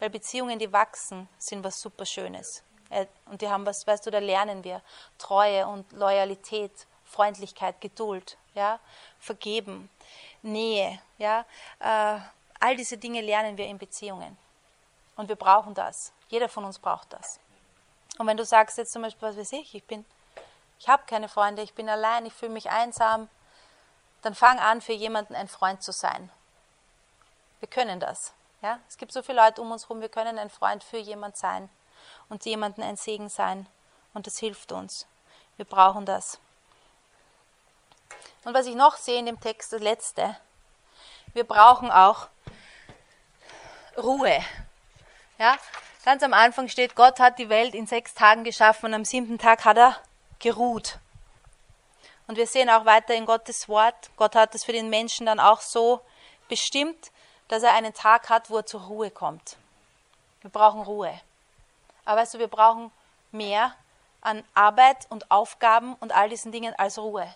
Weil 0.00 0.10
Beziehungen, 0.10 0.58
die 0.58 0.72
wachsen, 0.72 1.28
sind 1.38 1.62
was 1.62 1.80
super 1.80 2.04
Schönes. 2.04 2.62
Äh, 2.90 3.06
und 3.26 3.42
die 3.42 3.48
haben 3.48 3.66
was, 3.66 3.86
weißt 3.86 4.06
du, 4.06 4.10
da 4.10 4.18
lernen 4.18 4.64
wir 4.64 4.82
Treue 5.18 5.66
und 5.66 5.90
Loyalität, 5.92 6.72
Freundlichkeit, 7.04 7.80
Geduld, 7.80 8.36
ja, 8.54 8.78
Vergeben, 9.20 9.90
Nähe, 10.42 11.00
ja, 11.18 11.44
äh, 11.80 12.18
all 12.60 12.76
diese 12.76 12.98
Dinge 12.98 13.20
lernen 13.20 13.56
wir 13.56 13.66
in 13.66 13.78
Beziehungen. 13.78 14.36
Und 15.16 15.28
wir 15.28 15.36
brauchen 15.36 15.74
das. 15.74 16.12
Jeder 16.28 16.48
von 16.48 16.64
uns 16.64 16.78
braucht 16.78 17.12
das. 17.12 17.38
Und 18.18 18.26
wenn 18.26 18.36
du 18.36 18.44
sagst 18.44 18.78
jetzt 18.78 18.92
zum 18.92 19.02
Beispiel, 19.02 19.28
was 19.28 19.36
weiß 19.36 19.52
ich, 19.52 19.74
ich 19.74 19.84
bin 19.84 20.04
ich 20.78 20.88
habe 20.88 21.04
keine 21.06 21.28
Freunde, 21.28 21.62
ich 21.62 21.74
bin 21.74 21.88
allein, 21.88 22.26
ich 22.26 22.34
fühle 22.34 22.52
mich 22.52 22.70
einsam, 22.70 23.28
dann 24.22 24.34
fang 24.34 24.58
an, 24.58 24.80
für 24.80 24.92
jemanden 24.92 25.34
ein 25.34 25.48
Freund 25.48 25.82
zu 25.82 25.92
sein. 25.92 26.30
Wir 27.60 27.68
können 27.68 28.00
das. 28.00 28.34
Ja? 28.60 28.78
Es 28.88 28.98
gibt 28.98 29.12
so 29.12 29.22
viele 29.22 29.40
Leute 29.40 29.62
um 29.62 29.70
uns 29.70 29.84
herum, 29.84 30.00
wir 30.00 30.08
können 30.08 30.38
ein 30.38 30.50
Freund 30.50 30.84
für 30.84 30.98
jemand 30.98 31.36
sein 31.36 31.70
und 32.34 32.44
jemanden 32.46 32.82
ein 32.82 32.96
Segen 32.96 33.28
sein. 33.28 33.68
Und 34.12 34.26
das 34.26 34.38
hilft 34.38 34.72
uns. 34.72 35.06
Wir 35.56 35.64
brauchen 35.64 36.04
das. 36.04 36.40
Und 38.44 38.54
was 38.54 38.66
ich 38.66 38.74
noch 38.74 38.96
sehe 38.96 39.20
in 39.20 39.26
dem 39.26 39.38
Text, 39.38 39.72
das 39.72 39.80
letzte, 39.80 40.36
wir 41.32 41.44
brauchen 41.44 41.92
auch 41.92 42.26
Ruhe. 43.96 44.44
Ja? 45.38 45.56
Ganz 46.04 46.24
am 46.24 46.34
Anfang 46.34 46.68
steht, 46.68 46.96
Gott 46.96 47.20
hat 47.20 47.38
die 47.38 47.48
Welt 47.48 47.72
in 47.72 47.86
sechs 47.86 48.14
Tagen 48.14 48.42
geschaffen 48.42 48.86
und 48.86 48.94
am 48.94 49.04
siebten 49.04 49.38
Tag 49.38 49.64
hat 49.64 49.76
er 49.76 49.96
geruht. 50.40 50.98
Und 52.26 52.36
wir 52.36 52.48
sehen 52.48 52.68
auch 52.68 52.84
weiter 52.84 53.14
in 53.14 53.26
Gottes 53.26 53.68
Wort, 53.68 54.10
Gott 54.16 54.34
hat 54.34 54.56
es 54.56 54.64
für 54.64 54.72
den 54.72 54.90
Menschen 54.90 55.26
dann 55.26 55.38
auch 55.38 55.60
so 55.60 56.00
bestimmt, 56.48 57.12
dass 57.46 57.62
er 57.62 57.74
einen 57.74 57.94
Tag 57.94 58.28
hat, 58.28 58.50
wo 58.50 58.56
er 58.56 58.66
zur 58.66 58.80
Ruhe 58.82 59.12
kommt. 59.12 59.56
Wir 60.40 60.50
brauchen 60.50 60.82
Ruhe. 60.82 61.20
Aber 62.04 62.20
weißt 62.20 62.34
du, 62.34 62.38
wir 62.38 62.48
brauchen 62.48 62.90
mehr 63.32 63.74
an 64.20 64.42
Arbeit 64.54 65.06
und 65.10 65.30
Aufgaben 65.30 65.94
und 65.96 66.12
all 66.12 66.28
diesen 66.28 66.52
Dingen 66.52 66.74
als 66.76 66.98
Ruhe. 66.98 67.32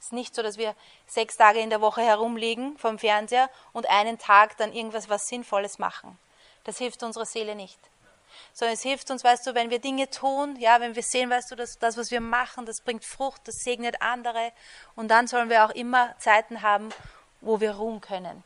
Es 0.00 0.06
ist 0.06 0.12
nicht 0.12 0.34
so, 0.34 0.42
dass 0.42 0.58
wir 0.58 0.74
sechs 1.06 1.36
Tage 1.36 1.60
in 1.60 1.70
der 1.70 1.80
Woche 1.80 2.02
herumliegen 2.02 2.76
vom 2.78 2.98
Fernseher 2.98 3.48
und 3.72 3.88
einen 3.88 4.18
Tag 4.18 4.56
dann 4.56 4.72
irgendwas 4.72 5.08
was 5.08 5.28
Sinnvolles 5.28 5.78
machen. 5.78 6.18
Das 6.64 6.78
hilft 6.78 7.02
unserer 7.02 7.26
Seele 7.26 7.54
nicht. 7.54 7.78
Sondern 8.52 8.74
es 8.74 8.82
hilft 8.82 9.10
uns, 9.10 9.22
weißt 9.24 9.46
du, 9.46 9.54
wenn 9.54 9.70
wir 9.70 9.78
Dinge 9.78 10.10
tun, 10.10 10.56
ja, 10.56 10.80
wenn 10.80 10.94
wir 10.94 11.02
sehen, 11.02 11.30
weißt 11.30 11.50
du, 11.50 11.56
dass 11.56 11.78
das, 11.78 11.96
was 11.96 12.10
wir 12.10 12.20
machen, 12.20 12.66
das 12.66 12.80
bringt 12.80 13.04
Frucht, 13.04 13.42
das 13.46 13.56
segnet 13.56 14.02
andere. 14.02 14.52
Und 14.96 15.08
dann 15.08 15.26
sollen 15.26 15.50
wir 15.50 15.64
auch 15.64 15.70
immer 15.70 16.14
Zeiten 16.18 16.62
haben, 16.62 16.90
wo 17.40 17.60
wir 17.60 17.76
ruhen 17.76 18.00
können. 18.00 18.42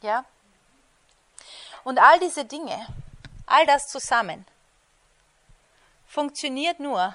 Ja? 0.00 0.24
Und 1.84 1.98
all 1.98 2.18
diese 2.20 2.44
Dinge, 2.44 2.86
all 3.46 3.66
das 3.66 3.88
zusammen, 3.88 4.46
funktioniert 6.12 6.78
nur, 6.78 7.14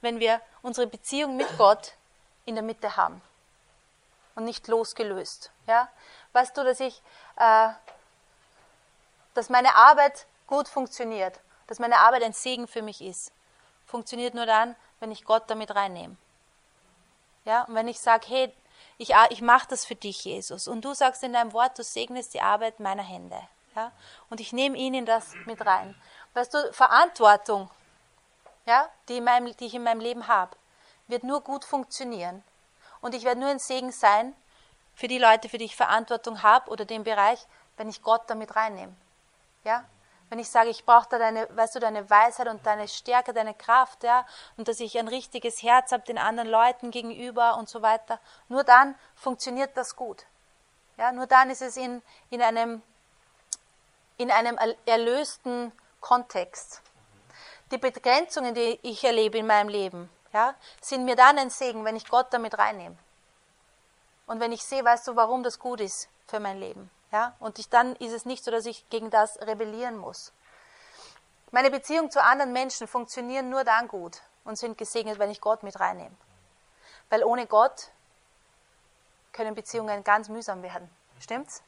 wenn 0.00 0.20
wir 0.20 0.40
unsere 0.62 0.86
Beziehung 0.86 1.36
mit 1.36 1.46
Gott 1.58 1.92
in 2.46 2.54
der 2.54 2.64
Mitte 2.64 2.96
haben 2.96 3.20
und 4.34 4.44
nicht 4.44 4.68
losgelöst. 4.68 5.50
Ja? 5.66 5.86
Weißt 6.32 6.56
du, 6.56 6.64
dass 6.64 6.80
ich, 6.80 7.02
äh, 7.36 7.68
dass 9.34 9.50
meine 9.50 9.74
Arbeit 9.74 10.26
gut 10.46 10.66
funktioniert, 10.66 11.40
dass 11.66 11.78
meine 11.78 11.98
Arbeit 11.98 12.22
ein 12.22 12.32
Segen 12.32 12.66
für 12.66 12.80
mich 12.80 13.02
ist, 13.02 13.32
funktioniert 13.86 14.32
nur 14.32 14.46
dann, 14.46 14.76
wenn 15.00 15.12
ich 15.12 15.26
Gott 15.26 15.44
damit 15.48 15.74
reinnehme. 15.74 16.16
Ja, 17.44 17.64
und 17.64 17.74
wenn 17.74 17.88
ich 17.88 18.00
sage, 18.00 18.26
hey, 18.28 18.54
ich, 18.96 19.12
ich 19.28 19.42
mache 19.42 19.68
das 19.68 19.84
für 19.84 19.94
dich, 19.94 20.24
Jesus, 20.24 20.68
und 20.68 20.82
du 20.86 20.94
sagst 20.94 21.22
in 21.22 21.34
deinem 21.34 21.52
Wort, 21.52 21.78
du 21.78 21.82
segnest 21.82 22.32
die 22.32 22.40
Arbeit 22.40 22.80
meiner 22.80 23.02
Hände. 23.02 23.40
Ja, 23.76 23.92
und 24.30 24.40
ich 24.40 24.54
nehme 24.54 24.78
ihn 24.78 24.94
in 24.94 25.06
das 25.06 25.34
mit 25.44 25.64
rein. 25.64 25.94
Weißt 26.32 26.54
du, 26.54 26.72
Verantwortung 26.72 27.70
ja, 28.66 28.88
die, 29.08 29.20
meinem, 29.20 29.56
die 29.56 29.66
ich 29.66 29.74
in 29.74 29.82
meinem 29.82 30.00
Leben 30.00 30.28
habe, 30.28 30.56
wird 31.08 31.24
nur 31.24 31.42
gut 31.42 31.64
funktionieren. 31.64 32.42
Und 33.00 33.14
ich 33.14 33.24
werde 33.24 33.40
nur 33.40 33.50
ein 33.50 33.58
Segen 33.58 33.92
sein 33.92 34.34
für 34.94 35.08
die 35.08 35.18
Leute, 35.18 35.48
für 35.48 35.58
die 35.58 35.64
ich 35.64 35.76
Verantwortung 35.76 36.42
habe 36.42 36.70
oder 36.70 36.84
den 36.84 37.04
Bereich, 37.04 37.46
wenn 37.76 37.88
ich 37.88 38.02
Gott 38.02 38.22
damit 38.28 38.54
reinnehme. 38.56 38.94
Ja? 39.64 39.84
Wenn 40.28 40.38
ich 40.38 40.48
sage, 40.48 40.70
ich 40.70 40.84
brauche 40.84 41.08
da 41.08 41.18
deine, 41.18 41.48
weißt 41.56 41.74
du, 41.74 41.80
deine 41.80 42.08
Weisheit 42.08 42.46
und 42.46 42.64
deine 42.64 42.86
Stärke, 42.86 43.32
deine 43.32 43.52
Kraft, 43.52 44.04
ja, 44.04 44.24
und 44.56 44.68
dass 44.68 44.78
ich 44.78 44.96
ein 44.96 45.08
richtiges 45.08 45.60
Herz 45.62 45.90
habe 45.90 46.04
den 46.04 46.18
anderen 46.18 46.48
Leuten 46.48 46.92
gegenüber 46.92 47.56
und 47.56 47.68
so 47.68 47.82
weiter, 47.82 48.20
nur 48.48 48.62
dann 48.62 48.94
funktioniert 49.16 49.76
das 49.76 49.96
gut. 49.96 50.24
Ja, 50.98 51.10
nur 51.10 51.26
dann 51.26 51.50
ist 51.50 51.62
es 51.62 51.76
in, 51.76 52.00
in, 52.28 52.42
einem, 52.42 52.80
in 54.18 54.30
einem 54.30 54.56
erlösten 54.86 55.72
Kontext. 56.00 56.80
Die 57.70 57.78
Begrenzungen, 57.78 58.54
die 58.54 58.80
ich 58.82 59.04
erlebe 59.04 59.38
in 59.38 59.46
meinem 59.46 59.68
Leben, 59.68 60.10
ja, 60.32 60.54
sind 60.80 61.04
mir 61.04 61.14
dann 61.14 61.38
ein 61.38 61.50
Segen, 61.50 61.84
wenn 61.84 61.96
ich 61.96 62.08
Gott 62.08 62.26
damit 62.30 62.58
reinnehme. 62.58 62.96
Und 64.26 64.40
wenn 64.40 64.52
ich 64.52 64.64
sehe, 64.64 64.84
weißt 64.84 65.06
du, 65.08 65.16
warum 65.16 65.42
das 65.42 65.58
gut 65.58 65.80
ist 65.80 66.08
für 66.26 66.40
mein 66.40 66.58
Leben. 66.58 66.90
Ja? 67.12 67.34
Und 67.38 67.58
ich, 67.58 67.68
dann 67.68 67.96
ist 67.96 68.12
es 68.12 68.24
nicht 68.24 68.44
so, 68.44 68.50
dass 68.50 68.66
ich 68.66 68.88
gegen 68.90 69.10
das 69.10 69.40
rebellieren 69.40 69.96
muss. 69.96 70.32
Meine 71.52 71.70
Beziehungen 71.70 72.10
zu 72.10 72.22
anderen 72.22 72.52
Menschen 72.52 72.86
funktionieren 72.86 73.50
nur 73.50 73.64
dann 73.64 73.88
gut 73.88 74.20
und 74.44 74.56
sind 74.56 74.78
gesegnet, 74.78 75.18
wenn 75.18 75.30
ich 75.30 75.40
Gott 75.40 75.62
mit 75.62 75.78
reinnehme. 75.78 76.14
Weil 77.08 77.24
ohne 77.24 77.46
Gott 77.46 77.90
können 79.32 79.54
Beziehungen 79.54 80.04
ganz 80.04 80.28
mühsam 80.28 80.62
werden. 80.62 80.88
Stimmt's? 81.20 81.62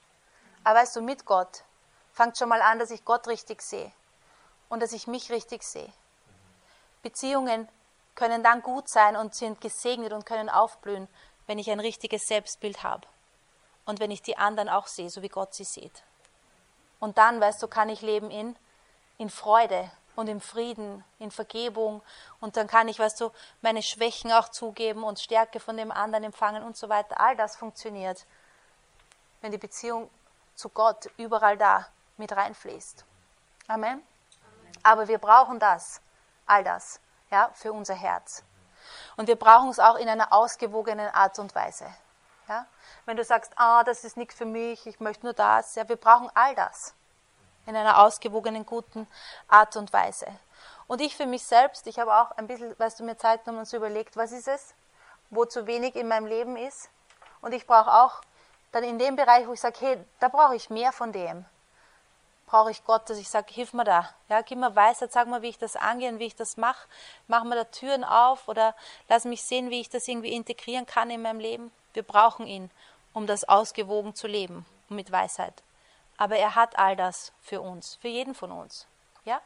Aber 0.63 0.81
weißt 0.81 0.95
du, 0.97 1.03
mit 1.03 1.25
Gott 1.27 1.65
fängt 2.13 2.39
schon 2.39 2.49
mal 2.49 2.63
an, 2.63 2.79
dass 2.79 2.91
ich 2.91 3.05
Gott 3.05 3.27
richtig 3.27 3.63
sehe 3.63 3.93
und 4.73 4.81
dass 4.81 4.95
ich 4.95 5.07
mich 5.07 5.31
richtig 5.31 5.65
sehe. 5.65 5.93
Beziehungen 7.03 7.69
können 8.15 8.43
dann 8.43 8.63
gut 8.63 8.89
sein 8.89 9.17
und 9.17 9.35
sind 9.35 9.61
gesegnet 9.61 10.15
und 10.15 10.25
können 10.25 10.49
aufblühen, 10.49 11.09
wenn 11.47 11.59
ich 11.59 11.71
ein 11.71 11.79
richtiges 11.79 12.27
Selbstbild 12.27 12.83
habe 12.83 13.07
und 13.85 14.01
wenn 14.01 14.11
ich 14.11 14.23
die 14.23 14.39
anderen 14.39 14.71
auch 14.71 14.87
sehe, 14.87 15.11
so 15.11 15.21
wie 15.21 15.29
Gott 15.29 15.53
sie 15.53 15.65
sieht. 15.65 16.03
Und 17.01 17.19
dann, 17.19 17.39
weißt 17.39 17.63
du, 17.63 17.69
kann 17.69 17.91
ich 17.91 18.01
leben 18.01 18.31
in, 18.31 18.57
in 19.19 19.29
Freude 19.29 19.91
und 20.17 20.29
im 20.29 20.41
Frieden, 20.41 21.05
in 21.19 21.31
Vergebung 21.31 22.01
und 22.41 22.57
dann 22.57 22.67
kann 22.67 22.89
ich, 22.89 22.99
weißt 22.99 23.21
du, 23.21 23.31
meine 23.61 23.83
Schwächen 23.83 24.33
auch 24.33 24.49
zugeben 24.49 25.05
und 25.05 25.21
Stärke 25.21 25.61
von 25.61 25.77
dem 25.77 25.93
anderen 25.93 26.25
empfangen 26.25 26.63
und 26.63 26.79
so 26.79 26.89
weiter. 26.89 27.21
All 27.21 27.37
das 27.37 27.57
funktioniert, 27.57 28.25
wenn 29.43 29.53
die 29.53 29.59
Beziehung 29.59 30.09
zu 30.55 30.71
Gott 30.71 31.11
überall 31.19 31.59
da 31.59 31.89
mit 32.17 32.33
reinfließt. 32.33 33.05
Amen. 33.69 34.03
Aber 34.83 35.09
wir 35.09 35.19
brauchen 35.19 35.59
das, 35.59 36.01
all 36.47 36.65
das, 36.65 37.01
ja, 37.31 37.51
für 37.55 37.73
unser 37.73 37.95
Herz. 37.95 38.43
Und 39.17 39.29
wir 39.29 39.37
brauchen 39.37 39.71
es 39.71 39.79
auch 39.79 39.97
in 39.97 40.09
einer 40.09 40.33
ausgewogenen 40.33 41.09
Art 41.09 41.39
und 41.39 41.55
Weise. 41.55 41.87
Ja? 42.49 42.67
Wenn 43.05 43.17
du 43.17 43.25
sagst, 43.25 43.53
ah, 43.57 43.85
das 43.85 44.05
ist 44.05 44.17
nichts 44.17 44.35
für 44.35 44.45
mich, 44.45 44.87
ich 44.87 45.01
möchte 45.01 45.25
nur 45.25 45.35
das, 45.35 45.75
ja, 45.75 45.89
wir 45.89 45.97
brauchen 45.97 46.31
all 46.35 46.55
das 46.55 46.95
in 47.67 47.77
einer 47.77 47.99
ausgewogenen, 48.01 48.67
guten 48.67 49.07
Art 49.49 49.77
und 49.77 49.93
Weise. 49.93 50.27
Und 50.89 51.01
ich 51.01 51.17
für 51.17 51.27
mich 51.27 51.45
selbst, 51.45 51.87
ich 51.87 51.99
habe 51.99 52.15
auch 52.15 52.33
ein 52.33 52.47
bisschen, 52.47 52.77
weißt 52.79 53.01
du, 53.01 53.05
mir 53.05 53.17
Zeit 53.17 53.45
genommen 53.45 53.61
und 53.61 53.67
so 53.67 53.77
überlegt, 53.77 54.17
was 54.17 54.33
ist 54.33 54.49
es, 54.49 54.75
wo 55.31 55.45
zu 55.45 55.67
wenig 55.67 55.95
in 55.95 56.09
meinem 56.09 56.27
Leben 56.27 56.57
ist. 56.57 56.91
Und 57.41 57.53
ich 57.53 57.67
brauche 57.67 57.93
auch 57.93 58.21
dann 58.73 58.85
in 58.85 58.99
dem 58.99 59.17
Bereich, 59.17 59.47
wo 59.47 59.53
ich 59.53 59.61
sage, 59.61 59.77
hey, 59.81 60.05
da 60.19 60.29
brauche 60.29 60.57
ich 60.57 60.71
mehr 60.71 60.93
von 60.93 61.13
dem 61.13 61.45
brauche 62.53 62.71
ich 62.71 62.85
Gott, 62.85 63.09
dass 63.09 63.17
ich 63.17 63.31
sage, 63.31 63.51
hilf 63.51 63.73
mir 63.73 63.85
da. 63.85 64.11
Ja, 64.29 64.43
gib 64.43 64.59
mir 64.59 64.77
Weisheit, 64.77 65.11
sag 65.11 65.27
mir, 65.27 65.41
wie 65.41 65.49
ich 65.49 65.57
das 65.57 65.75
angehe 65.75 66.11
und 66.11 66.19
wie 66.19 66.27
ich 66.27 66.37
das 66.37 66.59
mache. 66.59 66.87
Mach 67.27 67.45
mir 67.45 67.55
da 67.55 67.65
Türen 67.65 68.05
auf 68.05 68.47
oder 68.47 68.75
lass 69.09 69.25
mich 69.25 69.43
sehen, 69.43 69.71
wie 69.71 69.81
ich 69.81 69.89
das 69.89 70.07
irgendwie 70.07 70.35
integrieren 70.35 70.85
kann 70.85 71.09
in 71.09 71.23
meinem 71.23 71.41
Leben. 71.41 71.73
Wir 71.95 72.03
brauchen 72.03 72.47
ihn, 72.47 72.71
um 73.15 73.27
das 73.27 73.45
ausgewogen 73.49 74.15
zu 74.15 74.27
leben 74.27 74.67
und 74.91 74.97
mit 74.97 75.11
Weisheit. 75.11 75.63
Aber 76.19 76.37
er 76.37 76.55
hat 76.55 76.79
all 76.79 76.95
das 76.95 77.33
für 77.41 77.63
uns, 77.63 77.95
für 78.03 78.09
jeden 78.09 78.35
von 78.35 78.53
uns. 78.53 78.87
Ja? 79.25 79.41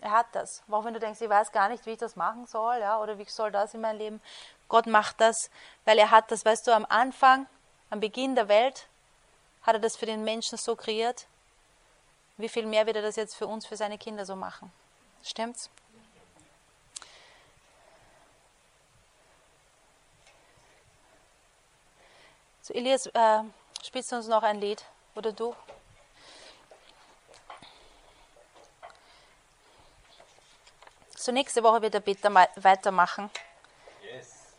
Er 0.00 0.12
hat 0.12 0.28
das. 0.32 0.62
Auch 0.70 0.86
wenn 0.86 0.94
du 0.94 1.00
denkst, 1.00 1.20
ich 1.20 1.28
weiß 1.28 1.52
gar 1.52 1.68
nicht, 1.68 1.84
wie 1.84 1.90
ich 1.90 1.98
das 1.98 2.16
machen 2.16 2.46
soll, 2.46 2.78
ja, 2.78 2.98
oder 2.98 3.18
wie 3.18 3.26
soll 3.26 3.52
das 3.52 3.74
in 3.74 3.82
meinem 3.82 3.98
Leben. 3.98 4.22
Gott 4.68 4.86
macht 4.86 5.20
das, 5.20 5.50
weil 5.84 5.98
er 5.98 6.10
hat 6.10 6.30
das, 6.30 6.46
weißt 6.46 6.66
du, 6.66 6.74
am 6.74 6.86
Anfang, 6.88 7.46
am 7.90 8.00
Beginn 8.00 8.36
der 8.36 8.48
Welt, 8.48 8.88
hat 9.60 9.74
er 9.74 9.80
das 9.80 9.96
für 9.96 10.06
den 10.06 10.24
Menschen 10.24 10.56
so 10.56 10.76
kreiert, 10.76 11.26
wie 12.36 12.48
viel 12.48 12.66
mehr 12.66 12.86
wird 12.86 12.96
er 12.96 13.02
das 13.02 13.16
jetzt 13.16 13.34
für 13.34 13.46
uns, 13.46 13.66
für 13.66 13.76
seine 13.76 13.98
Kinder 13.98 14.24
so 14.24 14.36
machen? 14.36 14.72
Stimmt's? 15.22 15.70
So, 22.62 22.74
Elias, 22.74 23.06
äh, 23.06 23.42
spielst 23.82 24.12
du 24.12 24.16
uns 24.16 24.28
noch 24.28 24.42
ein 24.42 24.60
Lied? 24.60 24.84
Oder 25.14 25.32
du? 25.32 25.54
So, 31.16 31.30
nächste 31.30 31.62
Woche 31.62 31.82
wird 31.82 31.94
der 31.94 32.00
Peter 32.00 32.32
weitermachen. 32.56 33.30
Yes. 34.02 34.54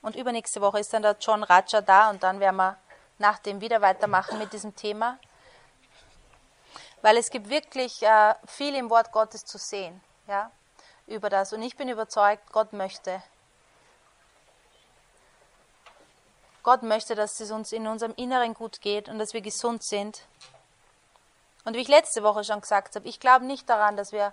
Und 0.00 0.16
übernächste 0.16 0.60
Woche 0.60 0.80
ist 0.80 0.92
dann 0.92 1.02
der 1.02 1.16
John 1.20 1.44
Raja 1.44 1.80
da 1.80 2.10
und 2.10 2.22
dann 2.22 2.40
werden 2.40 2.56
wir 2.56 2.76
nach 3.18 3.38
dem 3.38 3.60
wieder 3.60 3.80
weitermachen 3.80 4.38
mit 4.38 4.52
diesem 4.52 4.74
Thema 4.74 5.18
weil 7.02 7.16
es 7.16 7.30
gibt 7.30 7.50
wirklich 7.50 8.02
äh, 8.02 8.34
viel 8.46 8.74
im 8.74 8.88
Wort 8.88 9.12
Gottes 9.12 9.44
zu 9.44 9.58
sehen, 9.58 10.00
ja, 10.28 10.50
über 11.06 11.28
das. 11.28 11.52
Und 11.52 11.62
ich 11.62 11.76
bin 11.76 11.88
überzeugt, 11.88 12.50
Gott 12.52 12.72
möchte. 12.72 13.22
Gott 16.62 16.84
möchte, 16.84 17.16
dass 17.16 17.40
es 17.40 17.50
uns 17.50 17.72
in 17.72 17.88
unserem 17.88 18.14
Inneren 18.16 18.54
gut 18.54 18.80
geht 18.80 19.08
und 19.08 19.18
dass 19.18 19.34
wir 19.34 19.40
gesund 19.40 19.82
sind. 19.82 20.22
Und 21.64 21.74
wie 21.74 21.80
ich 21.80 21.88
letzte 21.88 22.22
Woche 22.22 22.44
schon 22.44 22.60
gesagt 22.60 22.94
habe, 22.94 23.08
ich 23.08 23.18
glaube 23.18 23.44
nicht 23.44 23.68
daran, 23.68 23.96
dass 23.96 24.12
wir, 24.12 24.32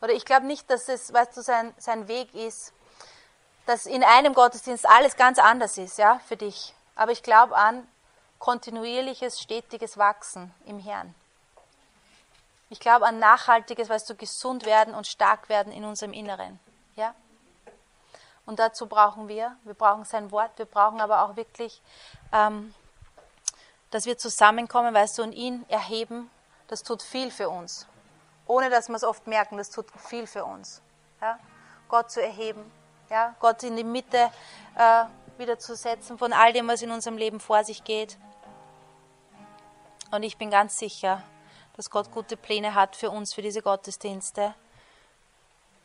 oder 0.00 0.12
ich 0.12 0.24
glaube 0.24 0.46
nicht, 0.46 0.68
dass 0.68 0.88
es, 0.88 1.12
weißt 1.12 1.36
du, 1.36 1.42
sein, 1.42 1.72
sein 1.78 2.08
Weg 2.08 2.34
ist, 2.34 2.72
dass 3.66 3.86
in 3.86 4.02
einem 4.02 4.34
Gottesdienst 4.34 4.86
alles 4.86 5.16
ganz 5.16 5.38
anders 5.38 5.78
ist, 5.78 5.98
ja, 5.98 6.20
für 6.26 6.36
dich. 6.36 6.74
Aber 6.96 7.12
ich 7.12 7.22
glaube 7.22 7.56
an, 7.56 7.88
kontinuierliches, 8.40 9.40
stetiges 9.40 9.96
Wachsen 9.96 10.52
im 10.66 10.78
Herrn. 10.80 11.14
Ich 12.74 12.80
glaube 12.80 13.06
an 13.06 13.20
nachhaltiges, 13.20 13.88
weißt 13.88 14.10
du, 14.10 14.16
gesund 14.16 14.66
werden 14.66 14.96
und 14.96 15.06
stark 15.06 15.48
werden 15.48 15.72
in 15.72 15.84
unserem 15.84 16.12
Inneren. 16.12 16.58
Ja? 16.96 17.14
Und 18.46 18.58
dazu 18.58 18.88
brauchen 18.88 19.28
wir, 19.28 19.56
wir 19.62 19.74
brauchen 19.74 20.04
sein 20.04 20.32
Wort, 20.32 20.50
wir 20.56 20.64
brauchen 20.64 21.00
aber 21.00 21.22
auch 21.22 21.36
wirklich, 21.36 21.80
ähm, 22.32 22.74
dass 23.92 24.06
wir 24.06 24.18
zusammenkommen, 24.18 24.92
weißt 24.92 25.18
du, 25.18 25.22
und 25.22 25.34
ihn 25.34 25.64
erheben. 25.68 26.28
Das 26.66 26.82
tut 26.82 27.00
viel 27.00 27.30
für 27.30 27.48
uns. 27.48 27.86
Ohne 28.44 28.70
dass 28.70 28.88
wir 28.88 28.96
es 28.96 29.04
oft 29.04 29.28
merken, 29.28 29.56
das 29.56 29.70
tut 29.70 29.86
viel 29.96 30.26
für 30.26 30.44
uns. 30.44 30.82
Ja? 31.20 31.38
Gott 31.88 32.10
zu 32.10 32.20
erheben, 32.20 32.72
ja? 33.08 33.36
Gott 33.38 33.62
in 33.62 33.76
die 33.76 33.84
Mitte 33.84 34.32
äh, 34.74 35.04
wieder 35.38 35.60
zu 35.60 35.76
setzen 35.76 36.18
von 36.18 36.32
all 36.32 36.52
dem, 36.52 36.66
was 36.66 36.82
in 36.82 36.90
unserem 36.90 37.18
Leben 37.18 37.38
vor 37.38 37.62
sich 37.62 37.84
geht. 37.84 38.18
Und 40.10 40.24
ich 40.24 40.38
bin 40.38 40.50
ganz 40.50 40.76
sicher, 40.76 41.22
dass 41.76 41.90
Gott 41.90 42.10
gute 42.12 42.36
Pläne 42.36 42.74
hat 42.74 42.96
für 42.96 43.10
uns, 43.10 43.34
für 43.34 43.42
diese 43.42 43.62
Gottesdienste 43.62 44.54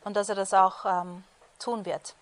und 0.03 0.15
dass 0.15 0.29
er 0.29 0.35
das 0.35 0.53
auch 0.53 0.85
ähm, 0.85 1.23
tun 1.59 1.85
wird. 1.85 2.15